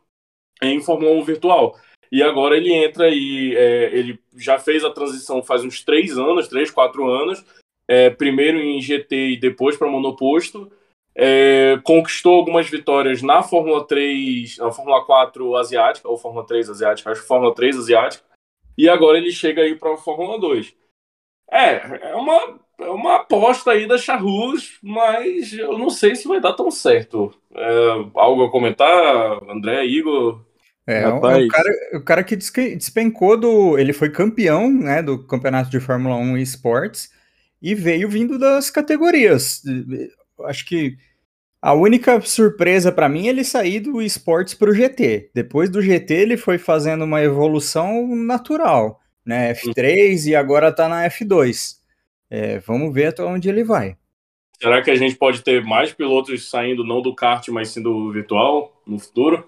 em 0.61 0.79
Fórmula 0.79 1.11
1 1.13 1.23
virtual. 1.23 1.75
E 2.11 2.21
agora 2.21 2.55
ele 2.55 2.71
entra 2.71 3.09
e 3.09 3.55
é, 3.55 3.97
ele 3.97 4.19
já 4.37 4.59
fez 4.59 4.85
a 4.85 4.91
transição 4.91 5.41
faz 5.43 5.63
uns 5.63 5.83
três 5.83 6.17
anos, 6.17 6.47
três, 6.47 6.69
quatro 6.69 7.09
anos, 7.09 7.43
é, 7.87 8.11
primeiro 8.11 8.59
em 8.59 8.79
GT 8.79 9.31
e 9.31 9.37
depois 9.37 9.75
para 9.75 9.89
monoposto. 9.89 10.71
É, 11.19 11.79
conquistou 11.83 12.35
algumas 12.35 12.69
vitórias 12.69 13.23
na 13.23 13.41
Fórmula 13.41 13.87
3, 13.87 14.57
na 14.59 14.71
Fórmula 14.71 15.03
4 15.03 15.55
asiática, 15.55 16.07
ou 16.07 16.15
Fórmula 16.15 16.45
3 16.45 16.69
asiática, 16.69 17.09
acho 17.09 17.21
que 17.21 17.27
Fórmula 17.27 17.55
3 17.55 17.75
asiática, 17.75 18.23
e 18.77 18.87
agora 18.87 19.17
ele 19.17 19.31
chega 19.31 19.63
aí 19.63 19.73
para 19.73 19.95
a 19.95 19.97
Fórmula 19.97 20.39
2. 20.39 20.75
É, 21.51 22.09
é 22.11 22.15
uma, 22.15 22.59
é 22.79 22.89
uma 22.89 23.15
aposta 23.15 23.71
aí 23.71 23.87
da 23.87 23.97
Charrus, 23.97 24.77
mas 24.83 25.53
eu 25.53 25.75
não 25.79 25.89
sei 25.89 26.15
se 26.15 26.27
vai 26.27 26.39
dar 26.39 26.53
tão 26.53 26.69
certo. 26.69 27.33
É, 27.55 27.89
algo 28.13 28.43
a 28.43 28.51
comentar, 28.51 29.41
André, 29.49 29.85
Igor? 29.85 30.45
É, 30.85 31.01
é, 31.01 31.07
o, 31.09 31.19
cara, 31.19 31.69
o 31.95 32.01
cara 32.01 32.23
que 32.23 32.35
despencou 32.35 33.35
do. 33.35 33.77
Ele 33.77 33.91
foi 33.91 34.09
campeão 34.09 34.71
né, 34.71 35.01
do 35.01 35.25
campeonato 35.25 35.69
de 35.69 35.79
Fórmula 35.79 36.15
1 36.15 36.37
Esports 36.37 37.11
e 37.61 37.73
veio 37.73 38.07
vindo 38.07 38.37
das 38.37 38.69
categorias. 38.69 39.63
Acho 40.45 40.65
que 40.65 40.97
a 41.61 41.73
única 41.73 42.21
surpresa 42.21 42.91
para 42.91 43.09
mim 43.09 43.27
é 43.27 43.29
ele 43.29 43.43
sair 43.43 43.79
do 43.79 44.01
esportes 44.01 44.53
para 44.53 44.69
o 44.69 44.73
GT. 44.73 45.31
Depois 45.33 45.69
do 45.69 45.81
GT 45.81 46.13
ele 46.13 46.37
foi 46.37 46.57
fazendo 46.57 47.03
uma 47.03 47.21
evolução 47.21 48.15
natural, 48.15 48.99
né? 49.25 49.53
F3 49.53 50.27
e 50.27 50.35
agora 50.35 50.69
está 50.69 50.87
na 50.87 51.07
F2. 51.09 51.77
É, 52.29 52.59
vamos 52.59 52.93
ver 52.93 53.07
até 53.07 53.23
onde 53.23 53.49
ele 53.49 53.63
vai. 53.63 53.95
Será 54.61 54.81
que 54.81 54.91
a 54.91 54.95
gente 54.95 55.15
pode 55.15 55.43
ter 55.43 55.63
mais 55.63 55.93
pilotos 55.93 56.49
saindo 56.49 56.83
não 56.83 57.01
do 57.01 57.13
kart, 57.13 57.47
mas 57.49 57.69
sim 57.69 57.81
do 57.81 58.11
virtual 58.11 58.81
no 58.85 58.99
futuro? 58.99 59.47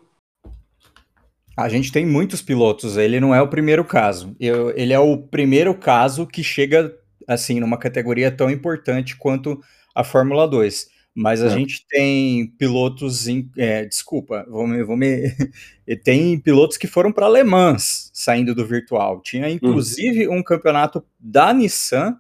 A 1.57 1.67
gente 1.67 1.91
tem 1.91 2.05
muitos 2.05 2.41
pilotos, 2.41 2.95
ele 2.95 3.19
não 3.19 3.35
é 3.35 3.41
o 3.41 3.47
primeiro 3.47 3.83
caso. 3.83 4.35
Eu, 4.39 4.71
ele 4.77 4.93
é 4.93 4.99
o 4.99 5.17
primeiro 5.17 5.75
caso 5.75 6.25
que 6.25 6.43
chega 6.43 6.95
assim 7.27 7.59
numa 7.59 7.77
categoria 7.77 8.31
tão 8.31 8.49
importante 8.49 9.17
quanto 9.17 9.59
a 9.93 10.03
Fórmula 10.03 10.47
2. 10.47 10.87
Mas 11.15 11.41
a 11.41 11.47
é. 11.47 11.49
gente 11.49 11.85
tem 11.87 12.47
pilotos, 12.57 13.27
em, 13.27 13.49
é, 13.57 13.85
desculpa, 13.85 14.45
vou 14.49 14.67
me, 14.67 14.83
vou 14.83 14.95
me, 14.95 15.33
tem 16.03 16.39
pilotos 16.39 16.77
que 16.77 16.87
foram 16.87 17.11
para 17.11 17.27
Le 17.27 17.43
Mans 17.43 18.09
saindo 18.13 18.55
do 18.55 18.65
virtual. 18.65 19.21
Tinha 19.21 19.47
uhum. 19.47 19.53
inclusive 19.53 20.27
um 20.27 20.43
campeonato 20.43 21.03
da 21.19 21.53
Nissan 21.53 22.17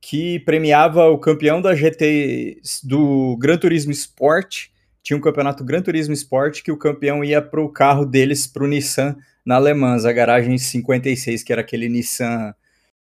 que 0.00 0.38
premiava 0.40 1.06
o 1.06 1.18
campeão 1.18 1.60
da 1.60 1.74
GT 1.74 2.60
do 2.84 3.36
Gran 3.38 3.58
Turismo 3.58 3.92
Sport. 3.92 4.68
Tinha 5.02 5.16
um 5.16 5.20
campeonato 5.20 5.64
Gran 5.64 5.82
Turismo 5.82 6.14
Sport 6.14 6.62
que 6.62 6.72
o 6.72 6.78
campeão 6.78 7.24
ia 7.24 7.42
para 7.42 7.60
o 7.60 7.68
carro 7.68 8.06
deles, 8.06 8.46
para 8.46 8.64
o 8.64 8.68
Nissan 8.68 9.16
na 9.44 9.58
Le 9.58 9.74
Mans, 9.74 10.04
a 10.04 10.12
garagem 10.12 10.56
56, 10.56 11.42
que 11.42 11.52
era 11.52 11.62
aquele 11.62 11.88
Nissan 11.88 12.54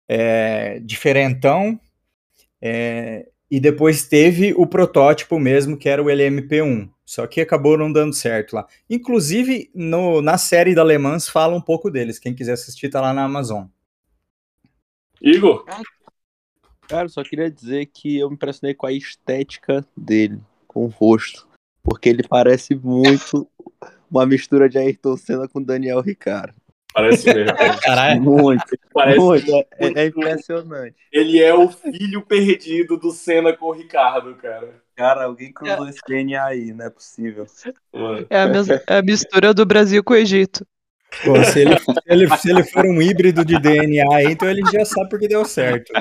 é, 0.08 0.80
diferentão. 0.80 1.78
É, 2.61 3.28
e 3.50 3.59
depois 3.59 4.07
teve 4.07 4.52
o 4.57 4.67
protótipo 4.67 5.38
mesmo, 5.38 5.76
que 5.76 5.88
era 5.88 6.02
o 6.02 6.07
LMP1. 6.07 6.90
Só 7.05 7.26
que 7.26 7.40
acabou 7.40 7.78
não 7.78 7.90
dando 7.90 8.12
certo 8.12 8.55
lá. 8.55 8.67
Inclusive, 8.88 9.71
no, 9.75 10.21
na 10.21 10.37
série 10.37 10.75
da 10.75 10.85
Le 10.85 10.99
Mans 10.99 11.28
fala 11.28 11.57
um 11.57 11.61
pouco 11.61 11.90
deles. 11.90 12.19
Quem 12.19 12.35
quiser 12.35 12.52
assistir, 12.52 12.90
tá 12.90 13.00
lá 13.00 13.14
na 13.14 13.25
Amazon. 13.25 13.67
Igor? 15.21 15.64
Cara, 16.87 17.09
só 17.09 17.23
queria 17.23 17.50
dizer 17.50 17.87
que 17.87 18.19
eu 18.19 18.28
me 18.28 18.35
impressionei 18.35 18.75
com 18.75 18.87
a 18.87 18.93
estética 18.93 19.85
dele, 19.97 20.38
com 20.67 20.85
o 20.85 20.88
rosto. 20.88 21.49
Porque 21.83 22.11
ele 22.11 22.23
parece 22.23 22.75
muito 22.75 23.49
uma 24.11 24.26
mistura 24.26 24.69
de 24.69 24.78
Ayrton 24.78 25.17
Senna 25.17 25.49
com 25.49 25.62
Daniel 25.62 26.00
Ricciardo. 26.00 26.58
Parece 26.99 27.33
mesmo. 27.33 27.57
Caralho. 27.81 28.23
Muito. 28.23 28.64
Parece 28.93 29.19
muito. 29.21 29.50
muito. 29.52 29.69
É, 29.78 30.02
é, 30.02 30.07
impressionante. 30.07 30.97
Ele 31.12 31.40
é 31.40 31.55
o 31.55 31.69
filho 31.69 32.23
perdido 32.23 32.97
do 32.97 33.12
Senna 33.12 33.52
com 33.57 33.67
o 33.67 33.73
Ricardo, 33.73 34.35
cara. 34.35 34.75
Cara, 34.97 35.25
alguém 35.25 35.52
cruzou 35.52 35.87
é. 35.87 35.90
esse 35.90 36.00
DNA 36.07 36.45
aí, 36.45 36.73
não 36.73 36.87
é 36.87 36.90
possível. 36.90 37.47
É 38.28 38.37
a, 38.37 38.49
é 38.95 38.99
a 38.99 39.02
mistura 39.02 39.55
do 39.55 39.64
Brasil 39.64 40.02
com 40.02 40.12
o 40.12 40.17
Egito. 40.17 40.67
Pô, 41.25 41.43
se, 41.45 41.61
ele, 41.61 41.78
se, 41.78 41.87
ele, 42.07 42.37
se 42.37 42.50
ele 42.50 42.64
for 42.64 42.85
um 42.85 43.00
híbrido 43.00 43.45
de 43.45 43.59
DNA, 43.59 44.25
então 44.25 44.50
ele 44.50 44.61
já 44.71 44.85
sabe 44.85 45.09
porque 45.09 45.28
deu 45.28 45.45
certo. 45.45 45.93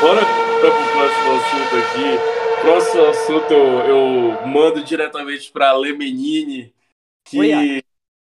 Bora 0.00 0.20
para 0.60 0.68
o 0.68 0.90
próximo 0.92 1.32
assunto 1.36 1.76
aqui. 1.76 2.18
Próximo 2.62 3.04
assunto 3.06 3.52
eu, 3.52 3.80
eu 3.86 4.46
mando 4.46 4.82
diretamente 4.82 5.52
para 5.52 5.68
a 5.68 5.76
Lemenini, 5.76 6.74
que 7.24 7.38
Oi, 7.38 7.82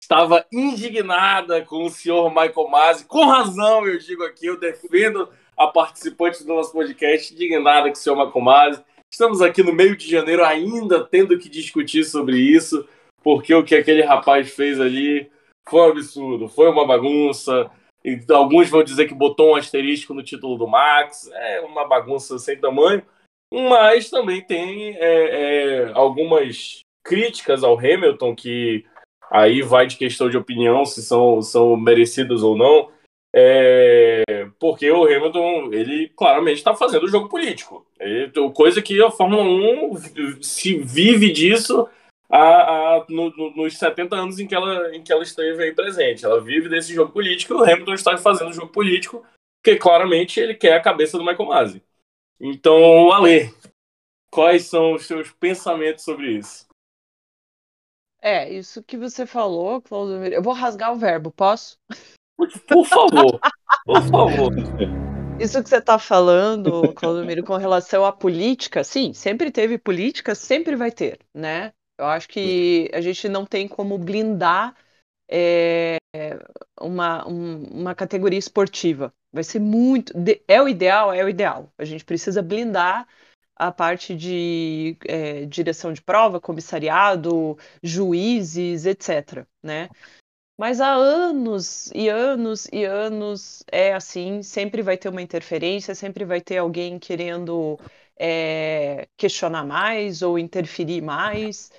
estava 0.06 0.46
indignada 0.52 1.62
com 1.62 1.84
o 1.84 1.90
senhor 1.90 2.28
Michael 2.30 2.68
Masi. 2.68 3.04
Com 3.06 3.26
razão, 3.26 3.84
eu 3.84 3.98
digo 3.98 4.22
aqui, 4.22 4.46
eu 4.46 4.58
defendo 4.58 5.28
a 5.56 5.66
participante 5.66 6.44
do 6.44 6.54
nosso 6.54 6.72
podcast, 6.72 7.34
indignada 7.34 7.88
com 7.88 7.94
o 7.94 7.96
senhor 7.96 8.14
Michael 8.14 8.44
Masi. 8.44 8.84
Estamos 9.12 9.42
aqui 9.42 9.64
no 9.64 9.72
meio 9.72 9.96
de 9.96 10.08
janeiro 10.08 10.44
ainda 10.44 11.02
tendo 11.02 11.36
que 11.36 11.48
discutir 11.48 12.04
sobre 12.04 12.38
isso, 12.38 12.88
porque 13.20 13.52
o 13.52 13.64
que 13.64 13.74
aquele 13.74 14.02
rapaz 14.02 14.48
fez 14.48 14.80
ali 14.80 15.28
foi 15.68 15.80
um 15.80 15.90
absurdo, 15.90 16.48
foi 16.48 16.70
uma 16.70 16.86
bagunça. 16.86 17.68
E 18.04 18.20
alguns 18.30 18.70
vão 18.70 18.84
dizer 18.84 19.08
que 19.08 19.14
botou 19.14 19.52
um 19.52 19.56
asterisco 19.56 20.14
no 20.14 20.22
título 20.22 20.56
do 20.56 20.68
Max, 20.68 21.28
é 21.32 21.60
uma 21.62 21.84
bagunça 21.84 22.38
sem 22.38 22.56
tamanho, 22.56 23.02
mas 23.52 24.08
também 24.08 24.40
tem 24.40 24.94
é, 24.98 25.00
é, 25.00 25.92
algumas 25.94 26.78
críticas 27.04 27.64
ao 27.64 27.76
Hamilton 27.76 28.36
que 28.36 28.84
aí 29.30 29.62
vai 29.62 29.86
de 29.86 29.96
questão 29.96 30.28
de 30.28 30.36
opinião 30.36 30.84
se 30.84 31.02
são, 31.02 31.42
são 31.42 31.76
merecidas 31.76 32.42
ou 32.42 32.56
não. 32.56 32.90
É, 33.34 34.48
porque 34.58 34.90
o 34.90 35.04
Hamilton, 35.04 35.70
ele 35.72 36.08
claramente 36.16 36.56
está 36.56 36.74
fazendo 36.74 37.08
jogo 37.08 37.28
político. 37.28 37.86
Ele, 38.00 38.30
coisa 38.54 38.80
que 38.80 39.02
a 39.02 39.10
Fórmula 39.10 39.42
1 39.42 40.42
se 40.42 40.78
vive 40.78 41.30
disso 41.30 41.86
a, 42.30 42.38
a, 42.38 43.06
no, 43.08 43.30
no, 43.30 43.50
nos 43.54 43.76
70 43.78 44.16
anos 44.16 44.38
em 44.38 44.46
que, 44.46 44.54
ela, 44.54 44.94
em 44.96 45.02
que 45.02 45.12
ela 45.12 45.22
esteve 45.22 45.62
aí 45.62 45.72
presente. 45.72 46.24
Ela 46.24 46.40
vive 46.40 46.68
desse 46.68 46.94
jogo 46.94 47.12
político 47.12 47.54
o 47.54 47.62
Hamilton 47.62 47.94
está 47.94 48.16
fazendo 48.16 48.52
jogo 48.52 48.68
político 48.68 49.24
porque 49.66 49.76
claramente 49.76 50.38
ele 50.38 50.54
quer 50.54 50.76
a 50.76 50.80
cabeça 50.80 51.18
do 51.18 51.24
Michael 51.24 51.48
Masi. 51.48 51.82
Então, 52.40 53.10
Ale, 53.10 53.52
quais 54.30 54.66
são 54.66 54.94
os 54.94 55.06
seus 55.06 55.32
pensamentos 55.32 56.04
sobre 56.04 56.30
isso? 56.30 56.66
É, 58.26 58.52
isso 58.52 58.82
que 58.82 58.96
você 58.96 59.24
falou, 59.24 59.80
Claudio. 59.80 60.16
Eu 60.24 60.42
vou 60.42 60.52
rasgar 60.52 60.92
o 60.92 60.96
verbo, 60.96 61.30
posso? 61.30 61.78
Por 62.36 62.84
favor, 62.84 63.40
por 63.86 64.02
favor. 64.02 64.52
Isso 65.40 65.62
que 65.62 65.68
você 65.68 65.76
está 65.78 65.98
falando, 65.98 66.92
Claudio 66.94 67.44
com 67.44 67.56
relação 67.56 68.04
à 68.04 68.12
política, 68.12 68.82
sim, 68.84 69.14
sempre 69.14 69.50
teve 69.50 69.78
política, 69.78 70.34
sempre 70.34 70.76
vai 70.76 70.90
ter, 70.90 71.18
né? 71.34 71.72
Eu 71.98 72.06
acho 72.06 72.28
que 72.28 72.90
a 72.92 73.00
gente 73.00 73.26
não 73.28 73.46
tem 73.46 73.66
como 73.66 73.96
blindar 73.96 74.74
é, 75.30 75.96
uma, 76.80 77.26
um, 77.26 77.64
uma 77.64 77.94
categoria 77.94 78.38
esportiva. 78.38 79.12
Vai 79.32 79.44
ser 79.44 79.60
muito. 79.60 80.12
É 80.48 80.60
o 80.60 80.68
ideal? 80.68 81.12
É 81.12 81.24
o 81.24 81.28
ideal. 81.28 81.72
A 81.78 81.84
gente 81.84 82.04
precisa 82.04 82.42
blindar 82.42 83.06
a 83.56 83.72
parte 83.72 84.14
de 84.14 84.96
é, 85.06 85.46
direção 85.46 85.92
de 85.92 86.02
prova, 86.02 86.40
comissariado, 86.40 87.58
juízes, 87.82 88.84
etc. 88.84 89.46
Né? 89.62 89.88
Mas 90.58 90.80
há 90.80 90.92
anos 90.94 91.90
e 91.94 92.08
anos 92.08 92.66
e 92.72 92.84
anos 92.84 93.62
é 93.70 93.92
assim, 93.94 94.42
sempre 94.42 94.82
vai 94.82 94.96
ter 94.96 95.08
uma 95.08 95.22
interferência, 95.22 95.94
sempre 95.94 96.24
vai 96.24 96.40
ter 96.40 96.58
alguém 96.58 96.98
querendo 96.98 97.78
é, 98.18 99.08
questionar 99.16 99.64
mais 99.64 100.22
ou 100.22 100.38
interferir 100.38 101.02
mais. 101.02 101.70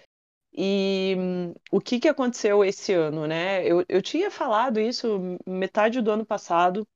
E 0.54 1.16
hum, 1.18 1.54
o 1.72 1.80
que, 1.80 2.00
que 2.00 2.08
aconteceu 2.08 2.64
esse 2.64 2.94
ano, 2.94 3.28
né? 3.28 3.64
Eu, 3.66 3.86
eu 3.88 4.02
tinha 4.02 4.32
falado 4.32 4.80
isso 4.80 5.38
metade 5.46 6.02
do 6.02 6.12
ano 6.12 6.26
passado 6.26 6.88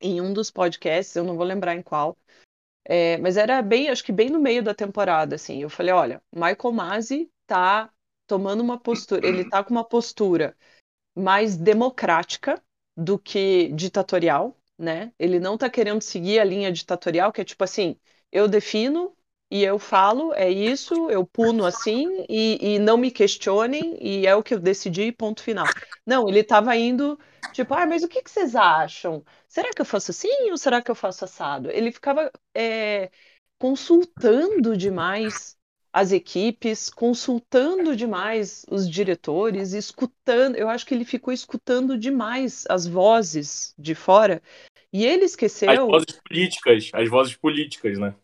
em 0.00 0.20
um 0.20 0.32
dos 0.32 0.50
podcasts, 0.50 1.14
eu 1.14 1.24
não 1.24 1.36
vou 1.36 1.46
lembrar 1.46 1.74
em 1.76 1.82
qual, 1.82 2.16
É, 2.84 3.16
mas 3.18 3.36
era 3.36 3.62
bem, 3.62 3.88
acho 3.88 4.04
que 4.04 4.12
bem 4.12 4.28
no 4.30 4.40
meio 4.40 4.62
da 4.62 4.74
temporada, 4.74 5.36
assim. 5.36 5.62
Eu 5.62 5.70
falei, 5.70 5.92
olha, 5.92 6.22
Michael 6.32 6.72
Masi 6.72 7.30
tá 7.46 7.92
tomando 8.26 8.60
uma 8.62 8.78
postura, 8.78 9.26
ele 9.26 9.44
tá 9.44 9.62
com 9.62 9.70
uma 9.70 9.84
postura 9.84 10.56
mais 11.14 11.56
democrática 11.56 12.62
do 12.96 13.18
que 13.18 13.70
ditatorial, 13.72 14.58
né? 14.78 15.12
Ele 15.18 15.40
não 15.40 15.58
tá 15.58 15.70
querendo 15.70 16.02
seguir 16.02 16.40
a 16.40 16.44
linha 16.44 16.72
ditatorial, 16.72 17.32
que 17.32 17.40
é 17.40 17.44
tipo 17.44 17.64
assim, 17.64 17.98
eu 18.32 18.48
defino 18.48 19.16
e 19.52 19.62
eu 19.64 19.78
falo, 19.78 20.32
é 20.32 20.50
isso, 20.50 21.10
eu 21.10 21.26
puno 21.26 21.66
assim, 21.66 22.24
e, 22.26 22.76
e 22.76 22.78
não 22.78 22.96
me 22.96 23.10
questionem, 23.10 23.98
e 24.00 24.26
é 24.26 24.34
o 24.34 24.42
que 24.42 24.54
eu 24.54 24.58
decidi, 24.58 25.12
ponto 25.12 25.42
final. 25.42 25.66
Não, 26.06 26.26
ele 26.26 26.40
estava 26.40 26.74
indo, 26.74 27.18
tipo, 27.52 27.74
ah, 27.74 27.84
mas 27.84 28.02
o 28.02 28.08
que, 28.08 28.22
que, 28.22 28.30
vocês 28.30 28.56
acham? 28.56 29.22
Será 29.46 29.68
que 29.68 29.82
eu 29.82 29.84
faço 29.84 30.10
assim 30.10 30.50
ou 30.50 30.56
será 30.56 30.80
que 30.80 30.90
eu 30.90 30.94
faço 30.94 31.26
assado? 31.26 31.70
Ele 31.70 31.92
ficava 31.92 32.32
é, 32.54 33.10
consultando 33.58 34.74
demais 34.74 35.54
as 35.92 36.12
equipes, 36.12 36.88
consultando 36.88 37.94
demais 37.94 38.64
os 38.70 38.88
diretores, 38.88 39.74
escutando. 39.74 40.56
Eu 40.56 40.70
acho 40.70 40.86
que 40.86 40.94
ele 40.94 41.04
ficou 41.04 41.30
escutando 41.30 41.98
demais 41.98 42.64
as 42.70 42.86
vozes 42.86 43.74
de 43.78 43.94
fora. 43.94 44.42
E 44.90 45.04
ele 45.04 45.26
esqueceu. 45.26 45.70
As 45.70 45.78
vozes 45.78 46.20
políticas, 46.26 46.90
as 46.94 47.10
vozes 47.10 47.36
políticas, 47.36 47.98
né? 47.98 48.14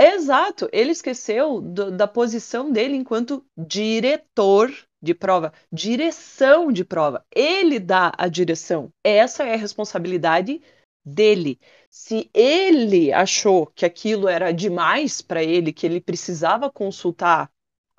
Exato, 0.00 0.68
ele 0.72 0.92
esqueceu 0.92 1.60
do, 1.60 1.90
da 1.90 2.06
posição 2.06 2.70
dele 2.70 2.94
enquanto 2.94 3.44
diretor 3.56 4.72
de 5.02 5.12
prova, 5.12 5.52
direção 5.72 6.70
de 6.70 6.84
prova. 6.84 7.26
Ele 7.34 7.80
dá 7.80 8.12
a 8.16 8.28
direção. 8.28 8.92
Essa 9.02 9.42
é 9.42 9.54
a 9.54 9.56
responsabilidade 9.56 10.62
dele. 11.04 11.58
Se 11.90 12.30
ele 12.32 13.12
achou 13.12 13.66
que 13.66 13.84
aquilo 13.84 14.28
era 14.28 14.52
demais 14.52 15.20
para 15.20 15.42
ele, 15.42 15.72
que 15.72 15.84
ele 15.84 16.00
precisava 16.00 16.70
consultar 16.70 17.50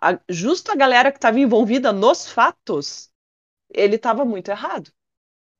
a, 0.01 0.17
justo 0.29 0.71
a 0.71 0.75
galera 0.75 1.11
que 1.11 1.17
estava 1.17 1.37
envolvida 1.37 1.91
nos 1.91 2.29
fatos, 2.31 3.09
ele 3.69 3.97
estava 3.97 4.23
muito 4.23 4.49
errado. 4.49 4.89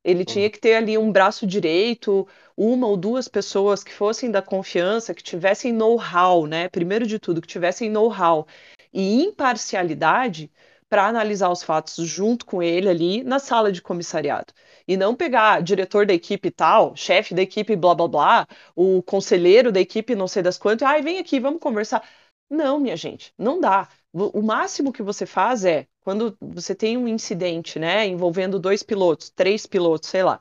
Ele 0.04 0.24
tinha 0.26 0.50
que 0.50 0.60
ter 0.60 0.76
ali 0.76 0.98
um 0.98 1.12
braço 1.12 1.46
direito, 1.46 2.28
uma 2.56 2.88
ou 2.88 2.98
duas 2.98 3.28
pessoas 3.28 3.84
que 3.84 3.92
fossem 3.94 4.32
da 4.32 4.42
confiança, 4.42 5.14
que 5.14 5.24
tivessem 5.24 5.74
know-how, 5.74 6.48
né? 6.48 6.70
Primeiro 6.70 7.06
de 7.06 7.20
tudo, 7.20 7.42
que 7.42 7.48
tivessem 7.48 7.90
know-how 7.90 8.48
e 8.94 9.22
imparcialidade 9.24 10.52
para 10.90 11.06
analisar 11.08 11.50
os 11.50 11.62
fatos 11.64 11.96
junto 12.08 12.46
com 12.46 12.64
ele 12.64 12.90
ali 12.90 13.24
na 13.24 13.38
sala 13.40 13.72
de 13.72 13.82
comissariado. 13.82 14.54
E 14.88 14.98
não 14.98 15.16
pegar 15.16 15.62
diretor 15.62 16.06
da 16.06 16.14
equipe 16.14 16.50
tal, 16.50 16.96
chefe 16.96 17.34
da 17.36 17.42
equipe 17.44 17.76
blá 17.76 17.94
blá 17.94 18.08
blá, 18.08 18.48
o 18.76 19.04
conselheiro 19.04 19.72
da 19.72 19.80
equipe 19.80 20.16
não 20.16 20.28
sei 20.28 20.42
das 20.42 20.58
quantas, 20.58 20.88
ai, 20.88 21.02
vem 21.02 21.20
aqui, 21.20 21.40
vamos 21.40 21.60
conversar. 21.60 22.04
Não, 22.50 22.80
minha 22.80 22.98
gente, 22.98 23.32
não 23.38 23.60
dá. 23.60 23.88
O 24.12 24.42
máximo 24.42 24.92
que 24.92 25.04
você 25.04 25.26
faz 25.26 25.64
é, 25.64 25.88
quando 26.02 26.36
você 26.42 26.74
tem 26.74 26.98
um 26.98 27.08
incidente, 27.08 27.78
né, 27.78 28.08
envolvendo 28.08 28.60
dois 28.60 28.82
pilotos, 28.82 29.30
três 29.30 29.68
pilotos, 29.68 30.10
sei 30.10 30.24
lá, 30.24 30.40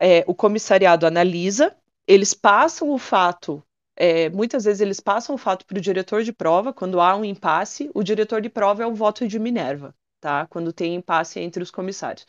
é, 0.00 0.24
o 0.26 0.34
comissariado 0.34 1.06
analisa, 1.06 1.76
eles 2.06 2.34
passam 2.34 2.90
o 2.90 2.98
fato, 2.98 3.62
é, 3.96 4.28
muitas 4.30 4.64
vezes 4.64 4.80
eles 4.80 4.98
passam 5.00 5.34
o 5.34 5.38
fato 5.38 5.66
para 5.66 5.78
o 5.78 5.80
diretor 5.80 6.22
de 6.22 6.32
prova, 6.32 6.72
quando 6.72 7.00
há 7.00 7.14
um 7.14 7.24
impasse, 7.24 7.90
o 7.94 8.02
diretor 8.02 8.40
de 8.40 8.48
prova 8.48 8.82
é 8.82 8.86
o 8.86 8.94
voto 8.94 9.26
de 9.26 9.38
Minerva, 9.38 9.94
tá? 10.20 10.46
Quando 10.46 10.72
tem 10.72 10.94
impasse 10.94 11.40
entre 11.40 11.62
os 11.62 11.70
comissários. 11.70 12.26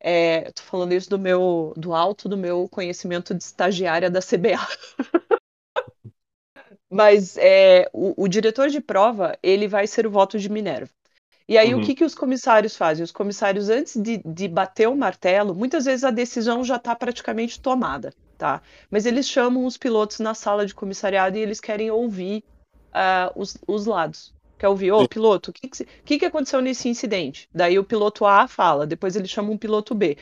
É, 0.00 0.50
tô 0.52 0.62
falando 0.62 0.92
isso 0.92 1.08
do 1.08 1.18
meu, 1.18 1.72
do 1.76 1.94
alto 1.94 2.28
do 2.28 2.36
meu 2.36 2.68
conhecimento 2.68 3.34
de 3.34 3.42
estagiária 3.42 4.10
da 4.10 4.20
CBA. 4.20 4.58
Mas 6.94 7.36
é, 7.38 7.90
o, 7.92 8.14
o, 8.24 8.28
diretor 8.28 8.68
de 8.68 8.80
prova, 8.80 9.36
ele 9.42 9.66
vai 9.66 9.84
ser 9.84 10.06
o 10.06 10.10
voto 10.12 10.38
de 10.38 10.48
Minerva. 10.48 10.88
E 11.48 11.58
aí, 11.58 11.74
uhum. 11.74 11.80
o 11.80 11.84
que, 11.84 11.92
que 11.92 12.04
os 12.04 12.14
comissários 12.14 12.76
fazem? 12.76 13.02
Os 13.02 13.10
comissários, 13.10 13.68
antes 13.68 14.00
de, 14.00 14.18
de 14.24 14.46
bater 14.46 14.88
o 14.88 14.94
martelo, 14.94 15.56
muitas 15.56 15.86
vezes 15.86 16.04
a 16.04 16.12
decisão 16.12 16.62
já 16.62 16.76
está 16.76 16.94
praticamente 16.94 17.60
tomada, 17.60 18.14
tá? 18.38 18.62
Mas 18.88 19.06
eles 19.06 19.28
chamam 19.28 19.66
os 19.66 19.76
pilotos 19.76 20.20
na 20.20 20.34
sala 20.34 20.64
de 20.64 20.72
comissariado 20.72 21.36
e 21.36 21.40
eles 21.40 21.58
querem 21.58 21.90
ouvir 21.90 22.44
uh, 22.90 23.32
os, 23.34 23.58
os 23.66 23.86
lados. 23.86 24.32
Quer 24.56 24.68
ouvir? 24.68 24.92
Ô, 24.92 25.08
piloto, 25.08 25.50
o 25.50 25.52
que, 25.52 25.68
que, 25.68 25.84
que, 26.04 26.18
que 26.20 26.24
aconteceu 26.24 26.60
nesse 26.60 26.88
incidente? 26.88 27.48
Daí 27.52 27.76
o 27.76 27.82
piloto 27.82 28.24
A 28.24 28.46
fala, 28.46 28.86
depois 28.86 29.16
ele 29.16 29.26
chama 29.26 29.50
um 29.50 29.58
piloto 29.58 29.96
B 29.96 30.16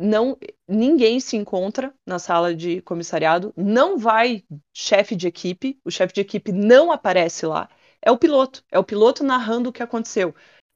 não 0.00 0.38
ninguém 0.66 1.20
se 1.20 1.36
encontra 1.36 1.94
na 2.06 2.18
sala 2.18 2.54
de 2.54 2.80
comissariado, 2.82 3.52
não 3.56 3.98
vai 3.98 4.44
chefe 4.74 5.14
de 5.14 5.28
equipe, 5.28 5.78
o 5.84 5.90
chefe 5.90 6.14
de 6.14 6.20
equipe 6.22 6.52
não 6.52 6.90
aparece 6.90 7.44
lá, 7.46 7.68
é 8.02 8.10
o 8.10 8.18
piloto, 8.18 8.64
é 8.70 8.78
o 8.78 8.84
piloto 8.84 9.22
narrando 9.22 9.68
o 9.70 9.72
que 9.72 9.82
aconteceu. 9.82 10.34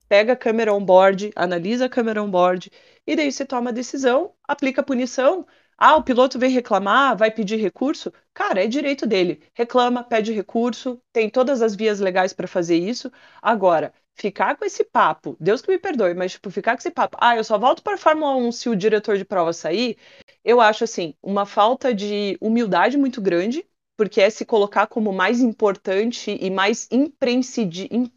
Pega 0.09 0.35
a 0.35 0.37
câmera 0.37 0.73
on-board, 0.73 1.33
analisa 1.35 1.87
a 1.87 1.89
câmera 1.89 2.23
on-board, 2.23 2.71
e 3.07 3.17
daí 3.17 3.33
você 3.33 3.45
toma 3.45 3.71
a 3.71 3.73
decisão, 3.73 4.35
aplica 4.47 4.81
a 4.83 4.85
punição. 4.85 5.47
Ah, 5.77 5.97
o 5.97 6.03
piloto 6.05 6.39
vem 6.39 6.51
reclamar, 6.51 7.17
vai 7.17 7.31
pedir 7.31 7.57
recurso? 7.57 8.13
Cara, 8.33 8.63
é 8.63 8.67
direito 8.67 9.07
dele. 9.07 9.43
Reclama, 9.55 10.05
pede 10.05 10.33
recurso, 10.33 11.01
tem 11.13 11.29
todas 11.31 11.63
as 11.63 11.75
vias 11.75 12.01
legais 12.01 12.33
para 12.33 12.47
fazer 12.47 12.77
isso. 12.77 13.11
Agora, 13.43 13.93
ficar 14.15 14.57
com 14.57 14.65
esse 14.65 14.85
papo, 14.85 15.37
Deus 15.41 15.61
que 15.61 15.71
me 15.71 15.79
perdoe, 15.79 16.15
mas 16.15 16.33
tipo, 16.33 16.51
ficar 16.51 16.73
com 16.73 16.79
esse 16.79 16.91
papo, 16.91 17.19
ah, 17.21 17.37
eu 17.37 17.45
só 17.45 17.59
volto 17.59 17.83
para 17.83 17.95
a 17.95 17.99
Fórmula 17.99 18.37
1 18.37 18.53
se 18.53 18.69
o 18.69 18.77
diretor 18.77 19.19
de 19.19 19.25
prova 19.25 19.53
sair, 19.53 19.97
eu 20.45 20.61
acho 20.61 20.85
assim, 20.85 21.15
uma 21.23 21.45
falta 21.45 21.93
de 21.93 22.39
humildade 22.41 22.97
muito 22.97 23.21
grande, 23.21 23.67
porque 23.97 24.21
é 24.21 24.31
se 24.31 24.45
colocar 24.45 24.87
como 24.87 25.13
mais 25.13 25.41
importante 25.41 26.37
e 26.41 26.51
mais 26.51 26.89
imprescindível, 26.91 28.11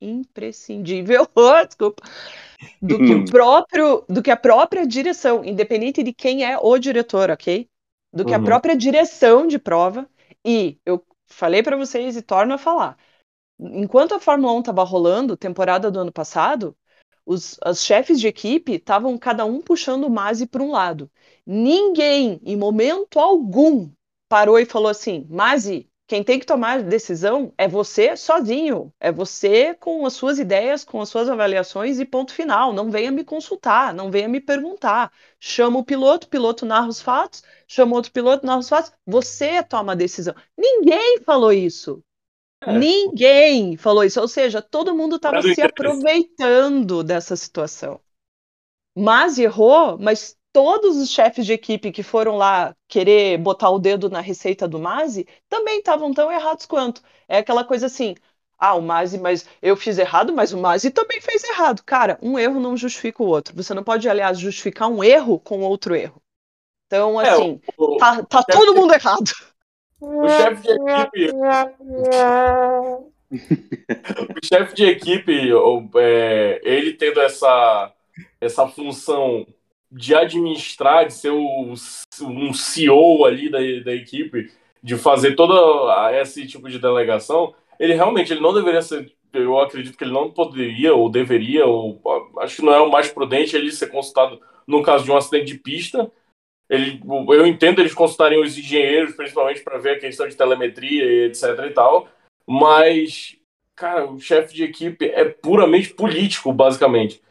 imprescindível, 0.00 1.28
oh, 1.34 1.64
desculpa, 1.64 2.02
do 2.82 2.98
que 2.98 3.14
o 3.14 3.24
próprio, 3.24 4.04
do 4.08 4.22
que 4.22 4.30
a 4.30 4.36
própria 4.36 4.86
direção, 4.86 5.44
independente 5.44 6.02
de 6.02 6.12
quem 6.12 6.44
é 6.44 6.58
o 6.58 6.78
diretor, 6.78 7.30
ok? 7.30 7.68
Do 8.12 8.24
que 8.24 8.32
uhum. 8.32 8.40
a 8.40 8.44
própria 8.44 8.76
direção 8.76 9.46
de 9.46 9.58
prova. 9.58 10.08
E 10.44 10.78
eu 10.86 11.04
falei 11.26 11.62
para 11.62 11.76
vocês 11.76 12.16
e 12.16 12.22
torno 12.22 12.54
a 12.54 12.58
falar 12.58 12.96
enquanto 13.58 14.14
a 14.14 14.20
Fórmula 14.20 14.52
1 14.54 14.60
estava 14.60 14.84
rolando, 14.84 15.36
temporada 15.36 15.90
do 15.90 16.00
ano 16.00 16.12
passado, 16.12 16.76
os, 17.26 17.58
chefes 17.76 18.20
de 18.20 18.26
equipe 18.28 18.72
estavam 18.74 19.18
cada 19.18 19.44
um 19.44 19.60
puxando 19.60 20.04
o 20.04 20.10
Masi 20.10 20.46
para 20.46 20.62
um 20.62 20.70
lado. 20.72 21.10
Ninguém, 21.46 22.40
em 22.44 22.56
momento 22.56 23.18
algum, 23.18 23.90
parou 24.28 24.58
e 24.58 24.64
falou 24.66 24.88
assim: 24.88 25.26
Masi, 25.28 25.90
quem 26.06 26.24
tem 26.24 26.38
que 26.40 26.46
tomar 26.46 26.82
decisão 26.82 27.52
é 27.58 27.68
você 27.68 28.16
sozinho, 28.16 28.92
é 28.98 29.12
você 29.12 29.74
com 29.74 30.06
as 30.06 30.14
suas 30.14 30.38
ideias, 30.38 30.84
com 30.84 31.00
as 31.02 31.10
suas 31.10 31.28
avaliações 31.28 32.00
e 32.00 32.04
ponto 32.06 32.32
final. 32.32 32.72
Não 32.72 32.90
venha 32.90 33.10
me 33.12 33.22
consultar, 33.24 33.92
não 33.92 34.10
venha 34.10 34.28
me 34.28 34.40
perguntar. 34.40 35.12
Chama 35.38 35.78
o 35.78 35.84
piloto, 35.84 36.26
o 36.26 36.30
piloto 36.30 36.64
narra 36.64 36.88
os 36.88 37.00
fatos, 37.02 37.42
chama 37.66 37.94
outro 37.94 38.10
piloto, 38.10 38.46
narra 38.46 38.60
os 38.60 38.68
fatos, 38.70 38.92
você 39.06 39.62
toma 39.62 39.92
a 39.92 39.94
decisão. 39.94 40.34
Ninguém 40.56 41.20
falou 41.20 41.52
isso. 41.52 42.02
É. 42.60 42.72
Ninguém 42.76 43.76
falou 43.76 44.04
isso, 44.04 44.20
ou 44.20 44.28
seja, 44.28 44.60
todo 44.60 44.94
mundo 44.94 45.16
estava 45.16 45.40
se 45.42 45.60
aproveitando 45.62 47.04
dessa 47.04 47.36
situação. 47.36 48.00
Mas 48.96 49.38
errou, 49.38 49.96
mas 49.98 50.36
todos 50.52 50.96
os 50.96 51.10
chefes 51.10 51.46
de 51.46 51.52
equipe 51.52 51.92
que 51.92 52.02
foram 52.02 52.36
lá 52.36 52.74
querer 52.88 53.38
botar 53.38 53.70
o 53.70 53.78
dedo 53.78 54.10
na 54.10 54.20
receita 54.20 54.66
do 54.66 54.78
Mazi 54.78 55.26
também 55.48 55.78
estavam 55.78 56.12
tão 56.12 56.32
errados 56.32 56.66
quanto. 56.66 57.00
É 57.28 57.38
aquela 57.38 57.62
coisa 57.62 57.86
assim: 57.86 58.16
ah, 58.58 58.74
o 58.74 58.82
Mazi, 58.82 59.18
mas 59.18 59.46
eu 59.62 59.76
fiz 59.76 59.98
errado, 59.98 60.32
mas 60.32 60.52
o 60.52 60.58
Mazi 60.58 60.90
também 60.90 61.20
fez 61.20 61.44
errado. 61.44 61.82
Cara, 61.84 62.18
um 62.20 62.36
erro 62.36 62.58
não 62.58 62.76
justifica 62.76 63.22
o 63.22 63.26
outro. 63.26 63.54
Você 63.54 63.72
não 63.72 63.84
pode, 63.84 64.08
aliás, 64.08 64.38
justificar 64.38 64.88
um 64.88 65.04
erro 65.04 65.38
com 65.38 65.60
outro 65.60 65.94
erro. 65.94 66.20
Então, 66.86 67.20
é, 67.20 67.30
assim, 67.30 67.60
é, 67.68 67.72
o, 67.76 67.96
tá, 67.98 68.22
tá 68.24 68.42
todo 68.42 68.74
mundo 68.74 68.92
errado. 68.92 69.30
O 70.00 70.28
chefe 70.28 70.62
de 70.62 70.70
equipe. 70.70 71.32
o 74.30 74.46
chefe 74.46 74.74
de 74.74 74.84
equipe, 74.84 75.50
é, 75.96 76.60
ele 76.62 76.92
tendo 76.94 77.20
essa, 77.20 77.92
essa 78.40 78.66
função 78.68 79.46
de 79.90 80.14
administrar, 80.14 81.06
de 81.06 81.14
ser 81.14 81.30
o, 81.30 81.74
um 82.22 82.52
CEO 82.52 83.24
ali 83.24 83.50
da, 83.50 83.58
da 83.84 83.94
equipe, 83.94 84.52
de 84.82 84.96
fazer 84.96 85.34
todo 85.34 85.90
esse 86.12 86.46
tipo 86.46 86.68
de 86.68 86.78
delegação, 86.78 87.54
ele 87.78 87.94
realmente 87.94 88.32
ele 88.32 88.40
não 88.40 88.54
deveria 88.54 88.82
ser. 88.82 89.12
Eu 89.32 89.58
acredito 89.58 89.96
que 89.96 90.04
ele 90.04 90.12
não 90.12 90.30
poderia 90.30 90.94
ou 90.94 91.10
deveria, 91.10 91.66
ou 91.66 92.00
acho 92.38 92.56
que 92.56 92.62
não 92.62 92.72
é 92.72 92.80
o 92.80 92.90
mais 92.90 93.08
prudente 93.10 93.54
ele 93.54 93.70
ser 93.70 93.88
consultado 93.88 94.40
no 94.66 94.82
caso 94.82 95.04
de 95.04 95.10
um 95.10 95.16
acidente 95.16 95.52
de 95.52 95.58
pista 95.58 96.10
ele, 96.68 97.00
eu 97.30 97.46
entendo 97.46 97.80
eles 97.80 97.94
consultarem 97.94 98.40
os 98.40 98.56
engenheiros, 98.56 99.14
principalmente 99.14 99.62
para 99.62 99.78
ver 99.78 99.96
a 99.96 100.00
questão 100.00 100.28
de 100.28 100.36
telemetria 100.36 101.04
e 101.04 101.26
etc 101.26 101.44
e 101.66 101.70
tal, 101.70 102.08
mas, 102.46 103.36
cara, 103.74 104.10
o 104.10 104.20
chefe 104.20 104.54
de 104.54 104.64
equipe 104.64 105.06
é 105.06 105.24
puramente 105.24 105.90
político, 105.94 106.52
basicamente. 106.52 107.22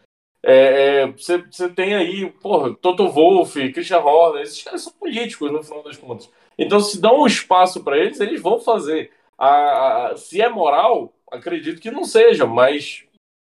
É, 0.43 1.01
é, 1.01 1.07
você, 1.07 1.43
é, 1.61 1.67
tem 1.69 1.93
aí, 1.95 2.29
porra, 2.29 2.73
Toto 2.75 3.09
Wolff, 3.09 3.71
Christian 3.73 3.99
Horner, 3.99 4.43
esses 4.43 4.63
caras 4.63 4.83
são 4.83 4.93
políticos 4.93 5.51
no 5.51 5.63
final 5.63 5.83
das 5.83 5.97
contas. 5.97 6.29
Então, 6.57 6.79
se 6.79 6.99
dão 6.99 7.21
um 7.21 7.27
espaço 7.27 7.83
para 7.83 7.97
eles, 7.97 8.19
eles 8.19 8.41
vão 8.41 8.59
fazer. 8.59 9.11
A, 9.37 10.07
a, 10.07 10.17
se 10.17 10.41
é 10.41 10.49
moral, 10.49 11.13
acredito 11.31 11.81
que 11.81 11.91
não 11.91 12.03
seja, 12.03 12.45
mas 12.45 13.03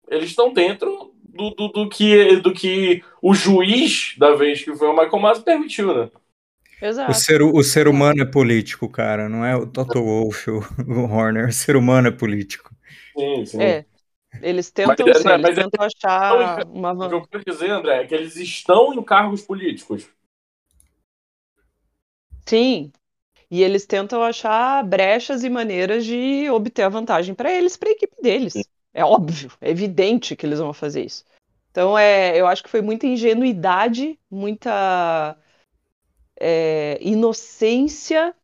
eles 0.09 0.31
estão 0.31 0.53
dentro 0.53 1.15
do, 1.35 1.51
do, 1.51 1.69
do, 1.69 1.89
que, 1.89 2.37
do 2.37 2.53
que 2.53 3.03
o 3.23 3.35
juiz 3.35 4.15
da 4.19 4.35
vez 4.35 4.63
que 4.63 4.75
foi 4.75 4.89
o 4.89 4.93
Michael 4.93 5.19
Masi 5.19 5.43
permitiu, 5.43 5.95
né? 5.95 6.11
Exato. 6.83 7.11
O 7.11 7.15
ser, 7.15 7.43
o 7.43 7.63
ser 7.63 7.89
humano 7.89 8.23
é 8.23 8.25
político, 8.25 8.89
cara, 8.89 9.29
não 9.29 9.45
é 9.45 9.55
o 9.55 9.67
Toto 9.67 10.03
Wolff, 10.03 10.51
o, 10.51 10.61
o 10.89 11.13
Horner. 11.13 11.49
O 11.49 11.53
ser 11.53 11.77
humano 11.77 12.09
é 12.09 12.11
político. 12.11 12.75
Sim, 13.17 13.47
sim. 13.47 13.63
É. 13.63 13.85
Eles 14.41 14.71
tentam, 14.71 15.07
Mas, 15.07 15.19
sim, 15.19 15.29
André, 15.29 15.35
eles 15.35 15.43
mas 15.43 15.55
tentam 15.57 15.87
achar 15.87 16.67
uma 16.67 16.93
O 16.93 17.09
que 17.09 17.15
eu 17.15 17.27
quero 17.27 17.45
dizer, 17.45 17.71
André, 17.71 18.03
é 18.03 18.07
que 18.07 18.15
eles 18.15 18.37
estão 18.37 18.95
em 18.95 19.03
cargos 19.03 19.43
políticos. 19.43 20.09
Sim. 22.47 22.93
E 23.51 23.63
eles 23.63 23.85
tentam 23.85 24.23
achar 24.23 24.83
brechas 24.85 25.43
e 25.43 25.51
maneiras 25.51 26.05
de 26.05 26.49
obter 26.51 26.83
a 26.83 26.89
vantagem 26.89 27.35
para 27.35 27.53
eles, 27.53 27.77
para 27.77 27.89
a 27.89 27.93
equipe 27.93 28.15
deles. 28.23 28.55
É 28.93 29.05
óbvio, 29.05 29.53
é 29.61 29.71
evidente 29.71 30.35
que 30.37 30.45
eles 30.47 30.59
vão 30.59 30.73
fazer 30.73 31.05
isso. 31.05 31.25
Então, 31.71 31.97
é, 31.97 32.37
eu 32.39 32.47
acho 32.47 32.63
que 32.63 32.69
foi 32.71 32.83
muita 32.83 33.07
ingenuidade, 33.07 34.19
muita 34.31 35.37
é, 36.39 36.99
inocência 37.01 38.35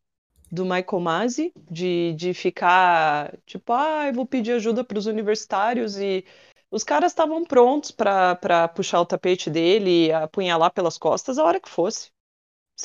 do 0.50 0.64
Michael 0.64 1.00
Masi 1.00 1.52
de, 1.70 2.14
de 2.14 2.34
ficar 2.34 3.34
tipo, 3.46 3.72
ah, 3.72 4.08
eu 4.08 4.14
vou 4.14 4.26
pedir 4.26 4.52
ajuda 4.52 4.84
para 4.84 4.98
os 4.98 5.06
universitários 5.06 5.98
e 5.98 6.24
os 6.70 6.84
caras 6.84 7.12
estavam 7.12 7.44
prontos 7.44 7.90
para 7.90 8.68
puxar 8.68 9.00
o 9.00 9.06
tapete 9.06 9.50
dele 9.50 10.06
e 10.08 10.12
apunhalar 10.12 10.72
pelas 10.72 10.98
costas 10.98 11.38
a 11.38 11.44
hora 11.44 11.60
que 11.60 11.68
fosse. 11.68 12.10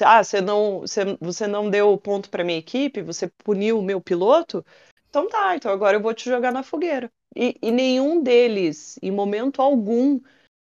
Ah, 0.03 0.23
você 0.23 0.41
não, 0.41 0.81
você, 0.81 1.17
você 1.21 1.47
não 1.47 1.69
deu 1.69 1.97
ponto 1.97 2.29
para 2.29 2.43
minha 2.43 2.59
equipe, 2.59 3.01
você 3.01 3.27
puniu 3.43 3.79
o 3.79 3.83
meu 3.83 4.01
piloto? 4.01 4.65
Então 5.09 5.27
tá, 5.29 5.55
então 5.55 5.71
agora 5.71 5.97
eu 5.97 6.01
vou 6.01 6.13
te 6.13 6.25
jogar 6.29 6.51
na 6.51 6.63
fogueira. 6.63 7.11
E, 7.35 7.57
e 7.61 7.71
nenhum 7.71 8.21
deles, 8.21 8.99
em 9.01 9.11
momento 9.11 9.61
algum, 9.61 10.19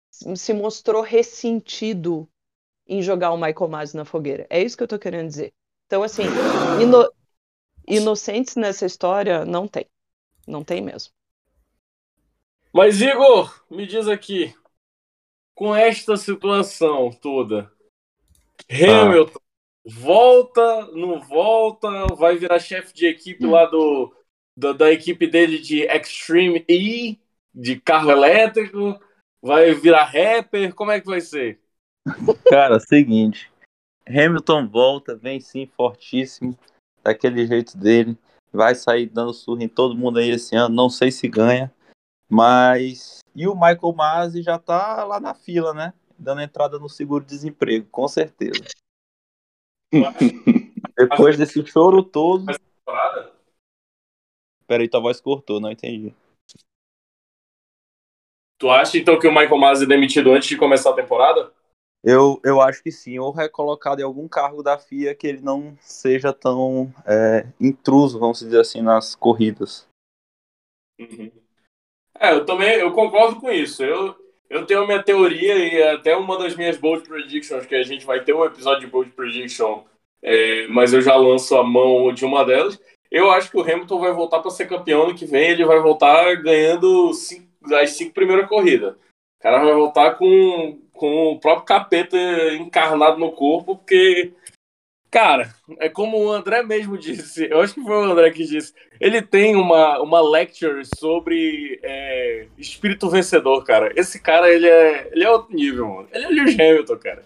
se 0.09 0.53
mostrou 0.53 1.01
ressentido 1.01 2.29
em 2.87 3.01
jogar 3.01 3.31
o 3.31 3.37
Michael 3.37 3.69
Masi 3.69 3.95
na 3.95 4.05
fogueira. 4.05 4.45
É 4.49 4.61
isso 4.61 4.77
que 4.77 4.83
eu 4.83 4.87
tô 4.87 4.99
querendo 4.99 5.27
dizer. 5.27 5.53
Então, 5.87 6.03
assim, 6.03 6.23
ino 6.81 7.11
inocentes 7.87 8.55
nessa 8.55 8.85
história 8.85 9.43
não 9.45 9.67
tem. 9.67 9.85
Não 10.47 10.63
tem 10.63 10.81
mesmo. 10.81 11.11
Mas, 12.73 13.01
Igor, 13.01 13.65
me 13.69 13.85
diz 13.85 14.07
aqui, 14.07 14.55
com 15.53 15.75
esta 15.75 16.15
situação 16.15 17.11
toda, 17.11 17.71
Hamilton 18.69 19.39
volta, 19.85 20.87
não 20.87 21.19
volta, 21.19 21.89
vai 22.15 22.37
virar 22.37 22.59
chefe 22.59 22.93
de 22.93 23.07
equipe 23.07 23.45
lá 23.45 23.65
do, 23.65 24.13
do, 24.61 24.75
da 24.75 24.91
equipe 24.91 25.25
dele 25.25 25.57
de 25.57 25.81
Extreme 25.87 26.63
E, 26.69 27.19
de 27.53 27.81
carro 27.81 28.11
elétrico, 28.11 29.01
vai 29.41 29.73
virar 29.73 30.05
rapper, 30.05 30.73
como 30.75 30.91
é 30.91 31.01
que 31.01 31.07
vai 31.07 31.19
ser? 31.19 31.59
Cara, 32.47 32.79
seguinte, 32.79 33.51
Hamilton 34.07 34.67
volta, 34.67 35.15
vem 35.15 35.39
sim 35.39 35.65
fortíssimo, 35.65 36.57
daquele 37.03 37.47
jeito 37.47 37.75
dele, 37.75 38.15
vai 38.53 38.75
sair 38.75 39.07
dando 39.07 39.33
surra 39.33 39.63
em 39.63 39.67
todo 39.67 39.97
mundo 39.97 40.19
aí 40.19 40.29
esse 40.29 40.55
ano, 40.55 40.75
não 40.75 40.89
sei 40.89 41.11
se 41.11 41.27
ganha, 41.27 41.73
mas 42.29 43.19
e 43.35 43.47
o 43.47 43.55
Michael 43.55 43.93
Masi 43.95 44.43
já 44.43 44.59
tá 44.59 45.03
lá 45.03 45.19
na 45.19 45.33
fila, 45.33 45.73
né? 45.73 45.93
Dando 46.19 46.41
entrada 46.41 46.77
no 46.77 46.87
seguro-desemprego, 46.87 47.87
com 47.89 48.07
certeza. 48.07 48.61
Depois 50.95 51.37
desse 51.37 51.65
choro 51.65 52.03
todo. 52.03 52.45
Peraí, 54.71 54.87
tua 54.87 55.01
voz 55.01 55.19
cortou, 55.19 55.59
não 55.59 55.69
entendi. 55.69 56.15
Tu 58.57 58.69
acha 58.69 58.97
então 58.97 59.19
que 59.19 59.27
o 59.27 59.29
Michael 59.29 59.57
Masi 59.57 59.83
é 59.83 59.87
demitido 59.87 60.31
antes 60.31 60.47
de 60.47 60.55
começar 60.55 60.91
a 60.91 60.95
temporada? 60.95 61.51
Eu, 62.01 62.39
eu 62.41 62.61
acho 62.61 62.81
que 62.81 62.89
sim, 62.89 63.19
ou 63.19 63.33
recolocado 63.33 63.99
em 63.99 64.05
algum 64.05 64.29
cargo 64.29 64.63
da 64.63 64.77
FIA 64.77 65.13
que 65.13 65.27
ele 65.27 65.41
não 65.41 65.77
seja 65.81 66.31
tão 66.31 66.89
é, 67.05 67.45
intruso, 67.59 68.17
vamos 68.17 68.39
dizer 68.39 68.61
assim, 68.61 68.81
nas 68.81 69.13
corridas. 69.13 69.89
Uhum. 70.97 71.29
É, 72.17 72.31
eu 72.31 72.45
também 72.45 72.75
eu 72.75 72.93
concordo 72.93 73.41
com 73.41 73.51
isso. 73.51 73.83
Eu, 73.83 74.15
eu 74.49 74.65
tenho 74.65 74.83
a 74.83 74.87
minha 74.87 75.03
teoria 75.03 75.57
e 75.57 75.83
até 75.83 76.15
uma 76.15 76.37
das 76.37 76.55
minhas 76.55 76.77
bold 76.77 77.05
predictions, 77.05 77.65
que 77.65 77.75
a 77.75 77.83
gente 77.83 78.05
vai 78.05 78.23
ter 78.23 78.33
um 78.33 78.45
episódio 78.45 78.85
de 78.85 78.87
bold 78.87 79.11
prediction, 79.11 79.83
é, 80.23 80.65
mas 80.67 80.93
eu 80.93 81.01
já 81.01 81.17
lanço 81.17 81.57
a 81.57 81.63
mão 81.63 82.13
de 82.13 82.23
uma 82.23 82.45
delas. 82.45 82.79
Eu 83.11 83.29
acho 83.29 83.51
que 83.51 83.57
o 83.57 83.61
Hamilton 83.61 83.99
vai 83.99 84.13
voltar 84.13 84.39
para 84.39 84.49
ser 84.49 84.69
campeão 84.69 85.03
ano 85.03 85.15
que 85.15 85.25
vem, 85.25 85.49
ele 85.49 85.65
vai 85.65 85.79
voltar 85.79 86.33
ganhando 86.41 87.13
cinco, 87.13 87.45
as 87.75 87.91
cinco 87.91 88.13
primeiras 88.13 88.47
corridas. 88.47 88.93
O 88.93 89.43
cara 89.43 89.61
vai 89.61 89.73
voltar 89.73 90.11
com, 90.11 90.79
com 90.93 91.33
o 91.33 91.39
próprio 91.39 91.65
capeta 91.65 92.15
encarnado 92.53 93.17
no 93.17 93.33
corpo, 93.33 93.75
porque, 93.75 94.31
cara, 95.09 95.53
é 95.79 95.89
como 95.89 96.17
o 96.17 96.31
André 96.31 96.63
mesmo 96.63 96.97
disse, 96.97 97.47
eu 97.51 97.59
acho 97.59 97.73
que 97.73 97.81
foi 97.81 97.97
o 97.97 98.11
André 98.11 98.31
que 98.31 98.45
disse, 98.45 98.73
ele 98.97 99.21
tem 99.21 99.57
uma, 99.57 99.99
uma 100.01 100.21
lecture 100.21 100.81
sobre 100.97 101.81
é, 101.83 102.45
espírito 102.57 103.09
vencedor, 103.09 103.65
cara. 103.65 103.91
Esse 103.93 104.21
cara, 104.21 104.49
ele 104.49 104.69
é, 104.69 105.09
ele 105.11 105.25
é 105.25 105.29
outro 105.29 105.53
nível, 105.53 105.85
mano. 105.85 106.07
Ele 106.13 106.23
é 106.23 106.29
Lewis 106.29 106.57
Hamilton, 106.57 106.97
cara. 106.97 107.23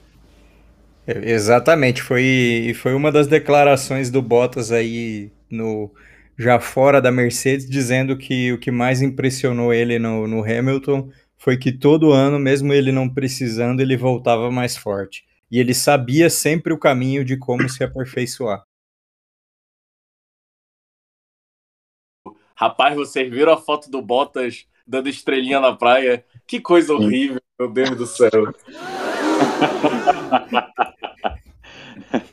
É, 1.05 1.29
Exatamente, 1.29 2.01
foi, 2.01 2.73
foi 2.75 2.95
uma 2.95 3.11
das 3.11 3.27
declarações 3.27 4.09
do 4.09 4.19
Bottas 4.19 4.71
aí 4.71 5.34
no 5.49 5.93
já 6.37 6.59
fora 6.59 7.01
da 7.01 7.11
Mercedes, 7.11 7.69
dizendo 7.69 8.17
que 8.17 8.51
o 8.51 8.59
que 8.59 8.71
mais 8.71 9.01
impressionou 9.01 9.73
ele 9.73 9.97
no, 9.97 10.27
no 10.27 10.43
Hamilton 10.43 11.09
foi 11.37 11.57
que 11.57 11.71
todo 11.71 12.11
ano, 12.11 12.37
mesmo 12.39 12.73
ele 12.73 12.91
não 12.91 13.07
precisando, 13.07 13.79
ele 13.79 13.95
voltava 13.95 14.51
mais 14.51 14.75
forte. 14.75 15.25
E 15.49 15.59
ele 15.59 15.73
sabia 15.73 16.29
sempre 16.29 16.73
o 16.73 16.77
caminho 16.77 17.23
de 17.23 17.37
como 17.37 17.69
se 17.69 17.83
aperfeiçoar. 17.83 18.63
Rapaz, 22.55 22.95
vocês 22.95 23.29
viram 23.29 23.53
a 23.53 23.57
foto 23.57 23.89
do 23.89 24.01
Bottas 24.01 24.65
dando 24.87 25.09
estrelinha 25.09 25.59
na 25.59 25.75
praia? 25.75 26.25
Que 26.47 26.59
coisa 26.59 26.93
horrível, 26.93 27.41
meu 27.59 27.69
Deus 27.69 27.91
do 27.91 28.07
céu. 28.07 28.29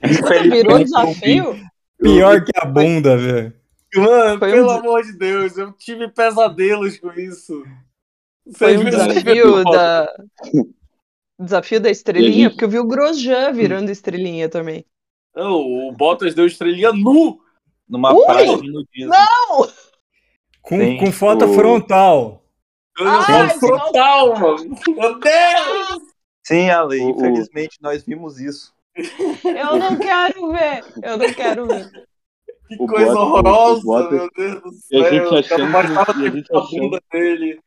Você 0.02 0.42
virou 0.48 0.78
desafio? 0.78 1.71
Pior 2.02 2.44
que 2.44 2.52
a 2.56 2.64
bunda, 2.64 3.16
velho. 3.16 3.52
Mano, 3.94 4.38
Foi 4.38 4.48
um 4.48 4.52
pelo 4.54 4.66
des- 4.68 4.76
amor 4.78 5.02
de 5.02 5.12
Deus, 5.18 5.56
eu 5.58 5.72
tive 5.72 6.08
pesadelos 6.08 6.98
com 6.98 7.12
isso. 7.12 7.62
Foi 8.56 8.76
um 8.78 8.84
desafio 8.84 9.62
da. 9.70 10.08
Desafio 11.38 11.80
da 11.80 11.90
estrelinha, 11.90 12.50
porque 12.50 12.64
eu 12.64 12.68
vi 12.68 12.78
o 12.78 12.86
Grosjean 12.86 13.52
virando 13.52 13.90
estrelinha 13.90 14.48
também. 14.48 14.84
Não, 15.34 15.54
o 15.60 15.92
Bottas 15.92 16.34
deu 16.34 16.46
estrelinha 16.46 16.92
nu. 16.92 17.40
Numa 17.88 18.14
Ui! 18.14 18.24
praia 18.24 18.56
de 18.58 18.70
nudismo. 18.70 19.08
Não! 19.12 19.68
Com, 20.62 20.78
Sim, 20.78 20.96
com 20.98 21.12
foto 21.12 21.44
o- 21.44 21.54
frontal. 21.54 22.42
Frontal, 23.58 24.38
mano. 24.38 24.76
Meu 24.88 25.18
Deus! 25.18 26.02
Sim, 26.44 26.70
Ale, 26.70 27.00
O- 27.00 27.06
o- 27.06 27.10
infelizmente 27.10 27.78
nós 27.80 28.04
vimos 28.04 28.38
isso. 28.40 28.72
Eu 28.96 29.78
não 29.78 29.96
quero 29.98 30.52
ver! 30.52 30.84
Eu 31.02 31.16
não 31.16 31.32
quero 31.32 31.66
ver. 31.66 31.90
Que 32.68 32.76
O 32.82 32.86
coisa 32.86 33.12
Bottas- 33.14 33.84
horrorosa, 33.84 33.86
o 34.08 34.10
meu 34.12 34.28
Deus 34.36 34.62
do 34.62 34.68
a 34.68 34.72
céu. 34.72 35.10
gente 35.10 35.26
O 35.26 35.36
achando 35.36 36.14
que- 36.14 36.20
e 36.22 36.26
a 36.26 36.30
gente 36.30 36.52
achando- 36.56 36.80
bunda 36.80 37.00
dele. 37.12 37.60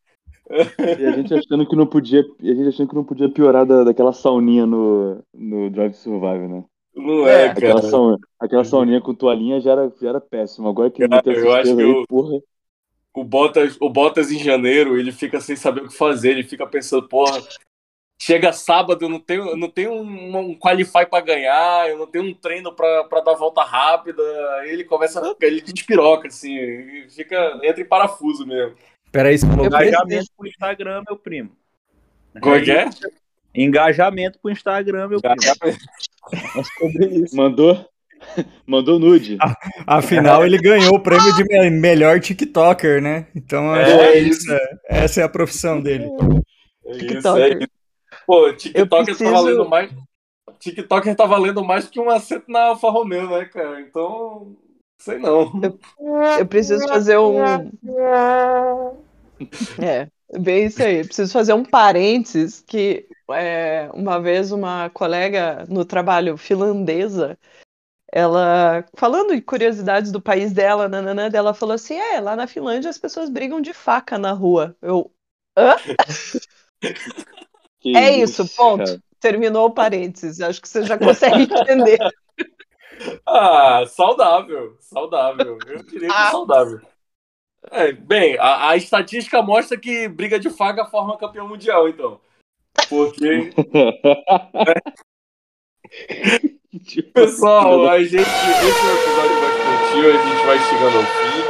E 0.99 1.05
a 1.05 1.11
gente 1.11 1.33
achando 1.33 1.67
que 1.67 1.75
não 1.75 1.87
podia. 1.87 2.23
E 2.39 2.51
a 2.51 2.55
gente 2.55 2.67
achando 2.69 2.89
que 2.89 2.95
não 2.95 3.03
podia 3.03 3.29
piorar 3.29 3.65
da, 3.65 3.83
daquela 3.83 4.13
sauninha 4.13 4.65
no, 4.65 5.19
no 5.33 5.69
Drive 5.69 5.91
to 5.93 5.97
Survive, 5.97 6.47
né? 6.47 6.63
Não 6.95 7.27
é, 7.27 7.45
É. 7.45 7.49
Aquela, 7.49 7.75
cara. 7.81 7.89
sauna, 7.89 8.17
aquela 8.39 8.63
sauninha 8.63 9.01
com 9.01 9.13
toalhinha 9.13 9.59
já 9.59 9.71
era, 9.73 9.91
já 10.01 10.09
era 10.09 10.21
péssimo. 10.21 10.69
Agora 10.69 10.89
que 10.89 11.05
Cara, 11.07 11.21
eu 11.25 11.53
acho 11.53 11.75
que 11.75 11.81
aí, 11.81 11.89
eu- 11.91 12.05
porra. 12.07 12.39
O 13.13 13.23
Bottas, 13.23 13.77
o 13.81 13.89
Bottas 13.89 14.31
em 14.31 14.37
janeiro, 14.39 14.97
ele 14.97 15.11
fica 15.11 15.39
sem 15.39 15.55
saber 15.55 15.81
o 15.83 15.87
que 15.87 15.95
fazer. 15.95 16.31
Ele 16.31 16.43
fica 16.43 16.65
pensando, 16.67 17.07
porra, 17.07 17.41
chega 18.17 18.53
sábado, 18.53 19.03
eu 19.05 19.09
não 19.09 19.19
tenho, 19.19 19.49
eu 19.49 19.57
não 19.57 19.69
tenho 19.69 19.91
um, 19.93 20.37
um 20.37 20.55
qualify 20.57 21.05
pra 21.09 21.21
ganhar, 21.21 21.89
eu 21.89 21.97
não 21.97 22.07
tenho 22.07 22.25
um 22.25 22.33
treino 22.33 22.71
pra, 22.73 23.03
pra 23.05 23.21
dar 23.21 23.33
volta 23.33 23.61
rápida. 23.63 24.21
Aí 24.59 24.69
ele 24.71 24.83
começa 24.83 25.21
ele 25.41 25.61
despiroca, 25.61 26.27
assim, 26.27 26.55
e 26.55 27.07
fica, 27.09 27.59
entra 27.63 27.81
em 27.81 27.85
parafuso 27.85 28.45
mesmo. 28.45 28.75
Peraí, 29.11 29.37
você 29.37 29.45
falou 29.47 29.65
Engajamento 29.65 30.27
pro 30.37 30.47
Instagram, 30.47 31.03
meu 31.07 31.17
primo. 31.17 31.51
Como 32.41 32.55
é 32.55 32.61
que 32.61 32.71
é? 32.71 32.89
Engajamento 33.53 34.39
pro 34.41 34.51
Instagram, 34.51 35.07
meu 35.07 35.21
primo. 35.21 35.35
É 36.33 36.63
sobre 36.79 37.05
isso. 37.23 37.35
Mandou, 37.35 37.89
mandou 38.67 38.99
nude. 38.99 39.37
Afinal, 39.87 40.45
ele 40.45 40.57
ganhou 40.57 40.95
o 40.95 40.99
prêmio 40.99 41.33
de 41.35 41.43
me- 41.45 41.69
melhor 41.69 42.19
TikToker, 42.19 43.01
né? 43.01 43.27
Então, 43.35 43.73
É, 43.75 44.15
é 44.15 44.19
isso 44.19 44.51
é- 44.51 44.69
essa 44.89 45.21
é 45.21 45.23
a 45.23 45.29
profissão 45.29 45.79
dele. 45.81 46.05
É 46.85 46.91
isso, 46.91 47.07
TikToker. 47.07 47.43
é 47.43 47.49
isso. 47.59 47.74
Pô, 48.25 48.51
TikTok 48.53 48.79
Eu 48.79 48.87
tá 48.89 49.03
preciso- 49.03 49.31
valendo 49.31 49.69
mais. 49.69 49.91
TikToker 50.59 51.15
tá 51.15 51.25
valendo 51.25 51.63
mais 51.63 51.87
que 51.87 51.99
um 51.99 52.09
assento 52.09 52.45
na 52.49 52.67
Alfa 52.67 52.89
Romeo, 52.89 53.29
né, 53.29 53.45
cara? 53.45 53.81
Então, 53.81 54.55
sei 54.99 55.17
não. 55.19 55.51
Eu 56.39 56.45
preciso 56.47 56.87
fazer 56.87 57.17
um. 57.17 57.37
É, 59.83 60.07
bem 60.39 60.65
isso 60.65 60.81
aí. 60.81 60.99
Eu 60.99 61.05
preciso 61.05 61.31
fazer 61.31 61.53
um 61.53 61.63
parênteses 61.63 62.61
que 62.65 63.07
é, 63.31 63.89
uma 63.93 64.19
vez 64.21 64.51
uma 64.51 64.89
colega 64.91 65.65
no 65.67 65.83
trabalho 65.83 66.37
finlandesa, 66.37 67.37
ela 68.11 68.85
falando 68.95 69.35
de 69.35 69.41
curiosidades 69.41 70.11
do 70.11 70.21
país 70.21 70.53
dela, 70.53 70.87
nananã, 70.87 71.29
ela 71.33 71.53
falou 71.53 71.75
assim: 71.75 71.95
é, 71.95 72.19
lá 72.21 72.35
na 72.35 72.47
Finlândia 72.47 72.89
as 72.89 72.97
pessoas 72.97 73.29
brigam 73.29 73.59
de 73.59 73.73
faca 73.73 74.17
na 74.17 74.31
rua. 74.31 74.75
Eu. 74.81 75.11
Hã? 75.57 75.75
Que 77.85 77.95
É 77.95 78.17
isso, 78.17 78.47
ponto. 78.55 78.83
cara. 78.83 78.99
Terminou 79.19 79.67
o 79.67 79.71
parênteses. 79.71 80.41
Acho 80.41 80.59
que 80.59 80.67
você 80.67 80.81
já 80.83 80.97
consegue 80.97 81.43
entender. 81.53 81.99
Ah, 83.27 83.83
saudável, 83.87 84.75
saudável. 84.79 85.59
Eu 85.67 85.83
diria 85.83 86.07
que 86.07 86.15
Ah. 86.15 86.31
saudável. 86.31 86.81
É, 87.71 87.91
bem, 87.91 88.35
a, 88.39 88.69
a 88.69 88.75
estatística 88.77 89.39
mostra 89.43 89.77
que 89.77 90.07
briga 90.07 90.39
de 90.39 90.49
faca 90.49 90.83
forma 90.85 91.15
campeão 91.17 91.47
mundial, 91.47 91.87
então. 91.87 92.19
Porque, 92.89 93.51
pessoal, 97.13 97.87
a 97.89 97.99
gente. 98.03 98.21
Esse 98.21 98.21
é 98.21 98.89
um 98.89 98.95
episódio 98.95 99.41
mais 99.41 99.53
curtinho, 99.63 100.09
a 100.09 100.17
gente 100.23 100.45
vai 100.45 100.59
chegando 100.59 100.97
ao 100.97 101.03
fim. 101.03 101.44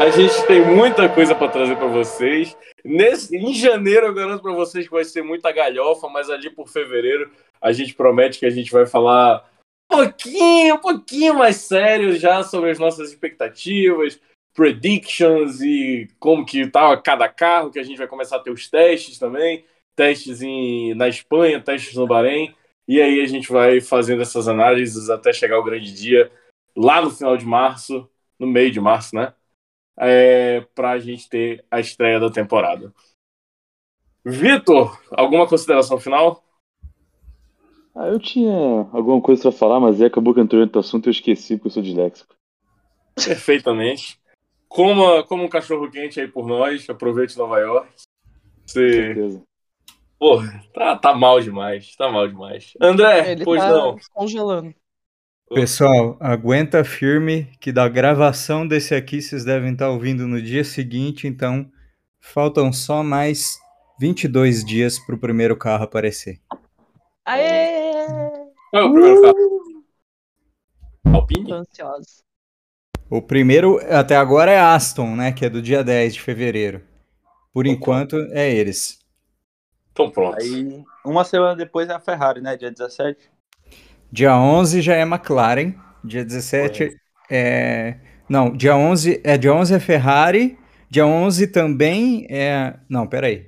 A 0.00 0.08
gente 0.08 0.46
tem 0.46 0.64
muita 0.64 1.10
coisa 1.10 1.34
para 1.34 1.52
trazer 1.52 1.76
para 1.76 1.86
vocês. 1.86 2.56
Nesse, 2.82 3.36
em 3.36 3.52
janeiro 3.52 4.06
eu 4.06 4.14
garanto 4.14 4.40
para 4.40 4.54
vocês 4.54 4.86
que 4.86 4.90
vai 4.90 5.04
ser 5.04 5.22
muita 5.22 5.52
galhofa, 5.52 6.08
mas 6.08 6.30
ali 6.30 6.48
por 6.48 6.70
fevereiro 6.70 7.30
a 7.60 7.70
gente 7.70 7.92
promete 7.92 8.38
que 8.38 8.46
a 8.46 8.50
gente 8.50 8.72
vai 8.72 8.86
falar 8.86 9.46
um 9.92 9.96
pouquinho, 9.98 10.76
um 10.76 10.78
pouquinho 10.78 11.34
mais 11.34 11.56
sério 11.56 12.16
já 12.16 12.42
sobre 12.42 12.70
as 12.70 12.78
nossas 12.78 13.10
expectativas, 13.10 14.18
predictions 14.54 15.60
e 15.60 16.08
como 16.18 16.46
que 16.46 16.66
tá 16.66 16.96
cada 16.96 17.28
carro, 17.28 17.70
que 17.70 17.78
a 17.78 17.82
gente 17.82 17.98
vai 17.98 18.06
começar 18.06 18.36
a 18.36 18.40
ter 18.40 18.50
os 18.50 18.70
testes 18.70 19.18
também, 19.18 19.66
testes 19.94 20.40
em, 20.40 20.94
na 20.94 21.08
Espanha, 21.08 21.60
testes 21.60 21.94
no 21.94 22.06
Bahrein, 22.06 22.54
e 22.88 23.02
aí 23.02 23.20
a 23.20 23.26
gente 23.26 23.52
vai 23.52 23.82
fazendo 23.82 24.22
essas 24.22 24.48
análises 24.48 25.10
até 25.10 25.30
chegar 25.30 25.58
o 25.58 25.64
grande 25.64 25.92
dia 25.92 26.32
lá 26.74 27.02
no 27.02 27.10
final 27.10 27.36
de 27.36 27.44
março, 27.44 28.08
no 28.38 28.46
meio 28.46 28.70
de 28.70 28.80
março, 28.80 29.14
né? 29.14 29.34
É, 30.02 30.62
para 30.74 30.92
a 30.92 30.98
gente 30.98 31.28
ter 31.28 31.62
a 31.70 31.78
estreia 31.78 32.18
da 32.18 32.30
temporada. 32.30 32.90
Vitor, 34.24 34.98
alguma 35.10 35.46
consideração 35.46 36.00
final? 36.00 36.42
Ah, 37.94 38.06
eu 38.06 38.18
tinha 38.18 38.88
alguma 38.92 39.20
coisa 39.20 39.42
pra 39.42 39.52
falar, 39.52 39.78
mas 39.78 40.00
aí 40.00 40.06
acabou 40.06 40.32
que 40.32 40.40
entrou 40.40 40.64
no 40.64 40.78
assunto 40.78 41.06
e 41.06 41.08
eu 41.08 41.12
esqueci 41.12 41.56
porque 41.56 41.68
eu 41.68 41.72
sou 41.72 41.82
disléxico. 41.82 42.34
Perfeitamente. 43.14 44.18
Coma, 44.68 45.22
coma 45.24 45.42
um 45.42 45.48
cachorro 45.48 45.90
quente 45.90 46.20
aí 46.20 46.28
por 46.28 46.46
nós, 46.46 46.88
aproveite 46.88 47.36
Nova 47.36 47.58
York. 47.58 47.90
Com 47.92 48.68
Você, 48.68 49.12
certeza. 49.12 49.42
porra, 50.18 50.64
tá, 50.72 50.96
tá 50.96 51.14
mal 51.14 51.40
demais, 51.40 51.94
tá 51.96 52.10
mal 52.10 52.26
demais. 52.26 52.72
André, 52.80 53.32
Ele 53.32 53.44
pois 53.44 53.60
tá 53.60 53.68
não. 53.70 53.98
congelando. 54.14 54.74
Pessoal, 55.52 56.16
aguenta 56.20 56.84
firme 56.84 57.50
que 57.58 57.72
da 57.72 57.88
gravação 57.88 58.64
desse 58.64 58.94
aqui 58.94 59.20
vocês 59.20 59.44
devem 59.44 59.72
estar 59.72 59.90
ouvindo 59.90 60.24
no 60.24 60.40
dia 60.40 60.62
seguinte, 60.62 61.26
então 61.26 61.68
faltam 62.20 62.72
só 62.72 63.02
mais 63.02 63.58
22 63.98 64.64
dias 64.64 64.96
para 65.00 65.16
o 65.16 65.18
primeiro 65.18 65.56
carro 65.56 65.82
aparecer. 65.82 66.40
Aê! 67.24 68.12
É 68.72 68.80
o 68.80 68.92
primeiro 68.92 69.22
carro? 69.22 69.36
Alpine? 71.12 71.48
Tô 71.48 71.54
ansiosa. 71.54 72.22
O 73.10 73.20
primeiro 73.20 73.80
até 73.92 74.14
agora 74.14 74.52
é 74.52 74.60
Aston, 74.60 75.16
né, 75.16 75.32
que 75.32 75.44
é 75.44 75.50
do 75.50 75.60
dia 75.60 75.82
10 75.82 76.14
de 76.14 76.20
fevereiro. 76.20 76.80
Por 77.52 77.66
enquanto 77.66 78.14
é 78.30 78.48
eles. 78.48 79.00
Então 79.90 80.08
pronto. 80.12 80.40
Aí, 80.40 80.84
uma 81.04 81.24
semana 81.24 81.56
depois 81.56 81.88
é 81.88 81.92
a 81.92 81.98
Ferrari, 81.98 82.40
né? 82.40 82.56
Dia 82.56 82.70
17. 82.70 83.28
Dia 84.12 84.36
11 84.36 84.82
já 84.82 84.94
é 84.94 85.02
McLaren, 85.02 85.74
dia 86.04 86.24
17 86.24 86.96
é 87.30 87.96
Não, 88.28 88.50
dia 88.50 88.76
11 88.76 89.20
é 89.24 89.38
dia 89.38 89.54
11 89.54 89.74
é 89.74 89.80
Ferrari, 89.80 90.58
dia 90.88 91.06
11 91.06 91.46
também 91.46 92.26
é 92.28 92.74
Não, 92.88 93.06
peraí. 93.06 93.46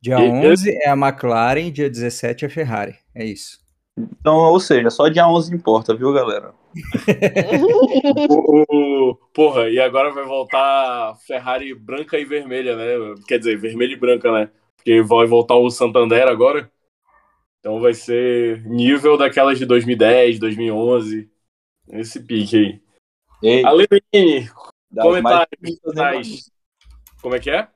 Dia 0.00 0.18
E- 0.20 0.30
11 0.30 0.70
é 0.82 0.88
a 0.88 0.96
McLaren, 0.96 1.70
dia 1.70 1.90
17 1.90 2.44
é 2.44 2.48
Ferrari. 2.48 2.94
É 3.14 3.24
isso. 3.24 3.60
Então, 3.96 4.36
ou 4.36 4.58
seja, 4.58 4.90
só 4.90 5.08
dia 5.08 5.28
11 5.28 5.54
importa, 5.54 5.94
viu, 5.94 6.12
galera? 6.12 6.52
Porra, 9.34 9.68
e 9.68 9.78
agora 9.78 10.10
vai 10.12 10.24
voltar 10.24 11.14
Ferrari 11.26 11.74
branca 11.74 12.18
e 12.18 12.24
vermelha, 12.24 12.76
né? 12.76 13.14
Quer 13.28 13.38
dizer, 13.38 13.58
vermelha 13.58 13.92
e 13.92 13.96
branca, 13.96 14.32
né? 14.32 14.48
Porque 14.76 15.02
vai 15.02 15.26
voltar 15.26 15.56
o 15.56 15.70
Santander 15.70 16.26
agora. 16.26 16.70
Então 17.62 17.80
vai 17.80 17.94
ser 17.94 18.66
nível 18.66 19.16
daquelas 19.16 19.56
de 19.56 19.64
2010, 19.64 20.40
2011. 20.40 21.30
Esse 21.90 22.20
pique 22.20 22.56
aí. 22.56 22.82
Ei, 23.40 23.64
Aline, 23.64 24.50
das 24.90 25.04
comentários 25.04 25.78
mais 25.94 26.50
como 27.22 27.36
é 27.36 27.38
que 27.38 27.50
é? 27.50 27.68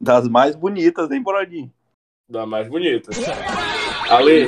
Das 0.00 0.28
mais 0.28 0.54
bonitas, 0.54 1.10
hein, 1.10 1.20
Borodinho? 1.20 1.68
Da 2.28 2.46
mais 2.46 2.68
bonita. 2.68 3.10
Ale, 4.08 4.46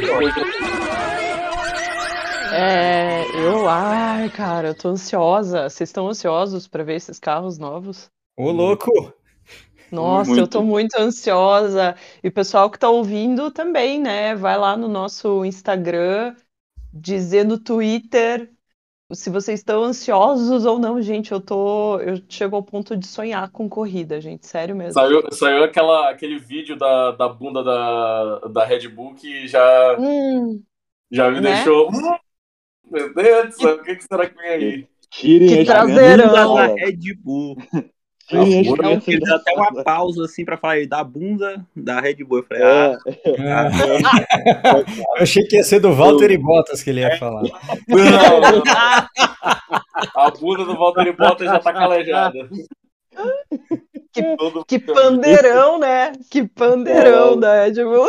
É, 2.55 3.25
eu, 3.45 3.69
ai, 3.69 4.31
cara, 4.31 4.69
eu 4.69 4.79
tô 4.79 4.91
ansiosa. 4.91 5.69
Vocês 5.69 5.89
estão 5.89 6.07
ansiosos 6.09 6.69
pra 6.69 6.85
ver 6.85 6.95
esses 6.95 7.19
carros 7.19 7.59
novos? 7.59 8.09
Ô, 8.37 8.53
louco! 8.53 9.13
Nossa, 9.91 10.31
Muito. 10.31 10.41
eu 10.41 10.49
tô 10.49 10.63
muito 10.63 10.95
ansiosa. 10.99 11.97
E 12.23 12.29
o 12.29 12.33
pessoal 12.33 12.71
que 12.71 12.79
tá 12.79 12.89
ouvindo 12.91 13.51
também, 13.51 14.01
né? 14.01 14.35
Vai 14.35 14.59
lá 14.59 14.77
no 14.77 14.89
nosso 14.89 15.45
Instagram, 15.45 16.35
dizer 16.93 17.45
no 17.45 17.59
Twitter 17.59 18.53
se 19.13 19.31
vocês 19.31 19.61
estão 19.61 19.85
ansiosos 19.85 20.65
ou 20.67 20.79
não, 20.79 21.01
gente. 21.03 21.33
Eu 21.33 21.41
tô, 21.41 22.01
eu 22.01 22.23
chego 22.29 22.57
ao 22.57 22.63
ponto 22.63 22.97
de 22.97 23.07
sonhar 23.07 23.51
com 23.51 23.69
corrida, 23.69 24.21
gente, 24.21 24.47
sério 24.47 24.77
mesmo. 24.77 24.95
saiu, 24.95 25.33
saiu 25.33 25.65
aquela, 25.65 26.11
aquele 26.11 26.39
vídeo 26.39 26.77
da, 26.77 27.13
da 27.13 27.29
bunda 27.29 27.63
da, 27.63 28.39
da 28.49 28.65
Red 28.65 28.89
Bull 28.89 29.15
que 29.15 29.47
já, 29.49 29.61
Hum, 29.99 30.65
já 31.11 31.31
me 31.31 31.41
Né? 31.41 31.65
deixou. 31.65 31.91
"Hum, 31.91 32.17
Meu 32.91 33.15
Deus 33.15 33.47
do 33.49 33.53
céu, 33.61 33.77
o 33.77 33.85
que, 33.85 33.97
que 33.97 34.03
será 34.05 34.29
que 34.29 34.37
vem 34.37 34.51
aí? 34.51 34.89
Tirem 35.11 35.59
Que 35.59 35.65
as 35.67 35.67
traseirão. 35.67 36.55
da. 36.55 36.67
Red 36.77 37.15
Bull. 37.23 37.57
Da 38.31 38.43
deu 38.45 39.35
até 39.37 39.53
uma 39.55 39.85
pausa 39.85 40.25
assim 40.25 40.45
pra 40.45 40.57
falar 40.57 40.85
da 40.87 41.05
bunda 41.05 41.65
da 41.77 42.01
Red 42.01 42.17
Bull. 42.25 42.39
Eu 42.39 42.45
falei, 42.45 42.63
ah, 42.65 42.99
É, 43.07 43.53
Ah, 43.53 43.71
eu 45.19 45.23
achei 45.23 45.45
que 45.45 45.57
ia 45.57 45.63
ser 45.63 45.79
do 45.81 45.93
Valtteri 45.95 46.37
Bottas 46.37 46.83
que 46.83 46.91
ele 46.91 47.01
ia 47.01 47.17
falar. 47.19 47.43
Não, 47.43 48.41
não. 48.41 48.63
A 50.17 50.31
bunda 50.31 50.65
do 50.65 50.77
Valtteri 50.77 51.13
Bottas 51.13 51.47
já 51.47 51.59
tá 51.61 51.73
calejada. 51.73 52.49
Que- 54.13 54.23
Todo 54.37 54.65
que 54.65 54.79
pandeirão, 54.79 55.79
né? 55.79 56.11
Que 56.31 56.43
pandeirão 56.43 57.39
da 57.39 57.65
Red 57.65 57.85
Bull. 57.85 58.09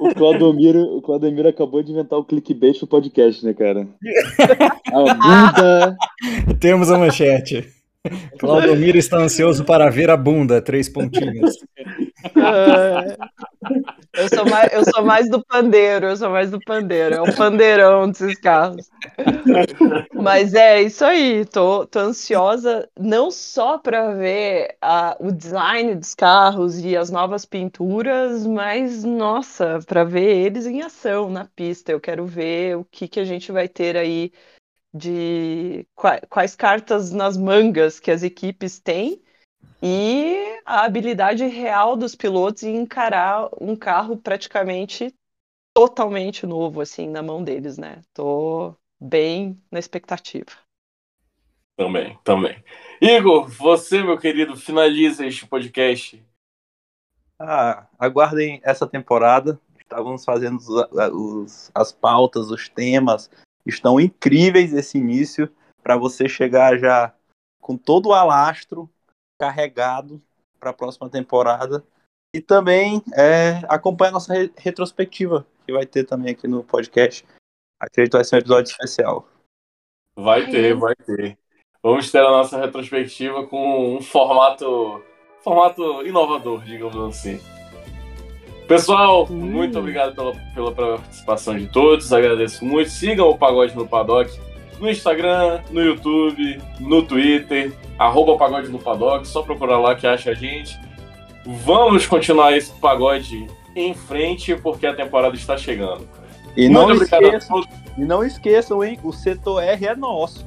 o 0.00 0.14
Claudomiro, 0.14 0.80
o 0.96 1.02
Claudomiro 1.02 1.48
acabou 1.48 1.82
de 1.82 1.90
inventar 1.92 2.18
o 2.18 2.24
clickbait 2.24 2.78
do 2.80 2.86
podcast, 2.86 3.44
né, 3.44 3.52
cara? 3.52 3.86
A 4.92 5.14
bunda. 5.14 5.96
Temos 6.60 6.90
a 6.90 6.96
manchete. 6.98 7.68
Claudomiro 8.38 8.98
está 8.98 9.18
ansioso 9.18 9.64
para 9.64 9.90
ver 9.90 10.10
a 10.10 10.16
bunda, 10.16 10.60
três 10.60 10.88
pontinhos. 10.88 11.56
É. 12.36 13.16
Eu 14.14 14.28
sou, 14.28 14.44
mais, 14.46 14.72
eu 14.72 14.84
sou 14.84 15.04
mais 15.04 15.30
do 15.30 15.44
pandeiro, 15.44 16.06
eu 16.06 16.16
sou 16.16 16.30
mais 16.30 16.50
do 16.50 16.58
pandeiro. 16.60 17.14
É 17.14 17.20
o 17.20 17.34
pandeirão 17.36 18.08
desses 18.08 18.38
carros. 18.40 18.88
Mas 20.14 20.54
é 20.54 20.82
isso 20.82 21.04
aí, 21.04 21.44
tô, 21.44 21.86
tô 21.86 22.00
ansiosa 22.00 22.88
não 22.98 23.30
só 23.30 23.78
para 23.78 24.12
ver 24.14 24.76
a- 24.80 25.16
o 25.20 25.30
design 25.30 25.94
dos 25.94 26.14
carros 26.14 26.78
e 26.80 26.96
as 26.96 27.10
novas 27.10 27.44
pinturas, 27.44 28.46
mas 28.46 29.04
nossa, 29.04 29.78
para 29.86 30.04
ver 30.04 30.46
eles 30.46 30.66
em 30.66 30.82
ação 30.82 31.30
na 31.30 31.44
pista. 31.44 31.92
Eu 31.92 32.00
quero 32.00 32.26
ver 32.26 32.76
o 32.76 32.84
que, 32.90 33.06
que 33.06 33.20
a 33.20 33.24
gente 33.24 33.52
vai 33.52 33.68
ter 33.68 33.96
aí 33.96 34.32
de 34.92 35.86
qua- 35.94 36.20
quais 36.28 36.56
cartas 36.56 37.12
nas 37.12 37.36
mangas 37.36 38.00
que 38.00 38.10
as 38.10 38.22
equipes 38.22 38.78
têm 38.78 39.22
e 39.82 40.60
a 40.64 40.84
habilidade 40.84 41.44
real 41.46 41.96
dos 41.96 42.14
pilotos 42.14 42.62
em 42.62 42.76
encarar 42.76 43.48
um 43.60 43.76
carro 43.76 44.16
praticamente 44.16 45.14
totalmente 45.74 46.46
novo 46.46 46.80
assim 46.80 47.08
na 47.08 47.22
mão 47.22 47.44
deles, 47.44 47.78
né? 47.78 48.02
Tô 48.12 48.74
bem 49.00 49.62
na 49.70 49.78
expectativa. 49.78 50.50
Também, 51.76 52.18
também. 52.24 52.64
Igor, 53.00 53.48
você, 53.48 54.02
meu 54.02 54.18
querido, 54.18 54.56
finaliza 54.56 55.24
este 55.24 55.46
podcast. 55.46 56.20
ah, 57.40 57.86
aguardem 57.96 58.60
essa 58.64 58.84
temporada. 58.84 59.60
estávamos 59.78 60.24
fazendo 60.24 60.58
os, 60.58 60.68
os, 61.12 61.70
as 61.72 61.92
pautas, 61.92 62.50
os 62.50 62.68
temas. 62.68 63.30
Estão 63.68 64.00
incríveis 64.00 64.72
esse 64.72 64.96
início 64.96 65.52
para 65.82 65.96
você 65.96 66.26
chegar 66.26 66.78
já 66.78 67.14
com 67.60 67.76
todo 67.76 68.06
o 68.06 68.14
alastro 68.14 68.88
carregado 69.38 70.22
para 70.58 70.70
a 70.70 70.74
próxima 70.74 71.10
temporada. 71.10 71.84
E 72.34 72.40
também 72.40 73.02
é, 73.14 73.62
acompanha 73.68 74.10
a 74.10 74.12
nossa 74.14 74.32
re 74.32 74.50
retrospectiva, 74.56 75.46
que 75.66 75.72
vai 75.72 75.84
ter 75.84 76.04
também 76.04 76.32
aqui 76.32 76.48
no 76.48 76.64
podcast. 76.64 77.26
Acredito 77.78 78.12
que 78.12 78.16
vai 78.16 78.24
ser 78.24 78.36
um 78.36 78.38
episódio 78.38 78.70
especial. 78.70 79.28
Vai 80.16 80.50
ter, 80.50 80.74
vai 80.74 80.94
ter. 80.96 81.38
Vamos 81.82 82.10
ter 82.10 82.18
a 82.18 82.30
nossa 82.30 82.58
retrospectiva 82.58 83.46
com 83.46 83.96
um 83.96 84.02
formato, 84.02 85.02
formato 85.42 86.06
inovador, 86.06 86.64
digamos 86.64 86.96
assim. 86.96 87.57
Pessoal, 88.68 89.26
hum. 89.30 89.34
muito 89.34 89.78
obrigado 89.78 90.14
pela, 90.14 90.32
pela 90.54 90.72
participação 90.72 91.58
de 91.58 91.66
todos. 91.66 92.12
Agradeço 92.12 92.64
muito. 92.64 92.90
Sigam 92.90 93.28
o 93.28 93.36
Pagode 93.36 93.74
no 93.74 93.88
Paddock 93.88 94.30
no 94.78 94.88
Instagram, 94.88 95.60
no 95.70 95.82
YouTube, 95.82 96.60
no 96.78 97.02
Twitter, 97.02 97.72
arroba 97.98 98.36
Pagode 98.36 98.68
no 98.68 98.78
Paddock. 98.78 99.26
Só 99.26 99.42
procurar 99.42 99.78
lá 99.78 99.94
que 99.94 100.06
acha 100.06 100.30
a 100.30 100.34
gente. 100.34 100.78
Vamos 101.44 102.06
continuar 102.06 102.56
esse 102.56 102.70
pagode 102.72 103.46
em 103.74 103.94
frente, 103.94 104.54
porque 104.56 104.86
a 104.86 104.94
temporada 104.94 105.34
está 105.34 105.56
chegando. 105.56 106.06
E 106.56 106.68
não, 106.68 106.92
esqueçam, 106.92 107.62
e 107.96 108.04
não 108.04 108.24
esqueçam, 108.24 108.84
hein? 108.84 108.98
O 109.02 109.12
setor 109.12 109.62
R 109.62 109.86
é 109.86 109.96
nosso. 109.96 110.46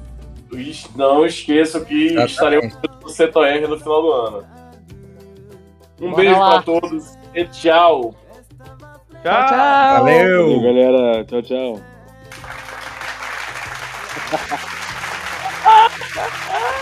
Não 0.95 1.25
esqueçam 1.25 1.83
que 1.83 2.13
estaremos 2.13 2.77
no 3.01 3.09
setor 3.09 3.47
R 3.47 3.67
no 3.67 3.79
final 3.79 4.01
do 4.01 4.11
ano. 4.11 4.47
Um 5.99 6.11
Bora 6.11 6.15
beijo 6.23 6.35
para 6.35 6.61
todos 6.61 7.20
e 7.33 7.45
tchau. 7.45 8.13
Tchau, 9.21 9.45
tchau. 9.47 10.03
Valeu. 10.03 10.59
Valeu, 10.59 10.61
galera. 10.61 11.23
Tchau, 11.25 11.41
tchau. 11.41 11.79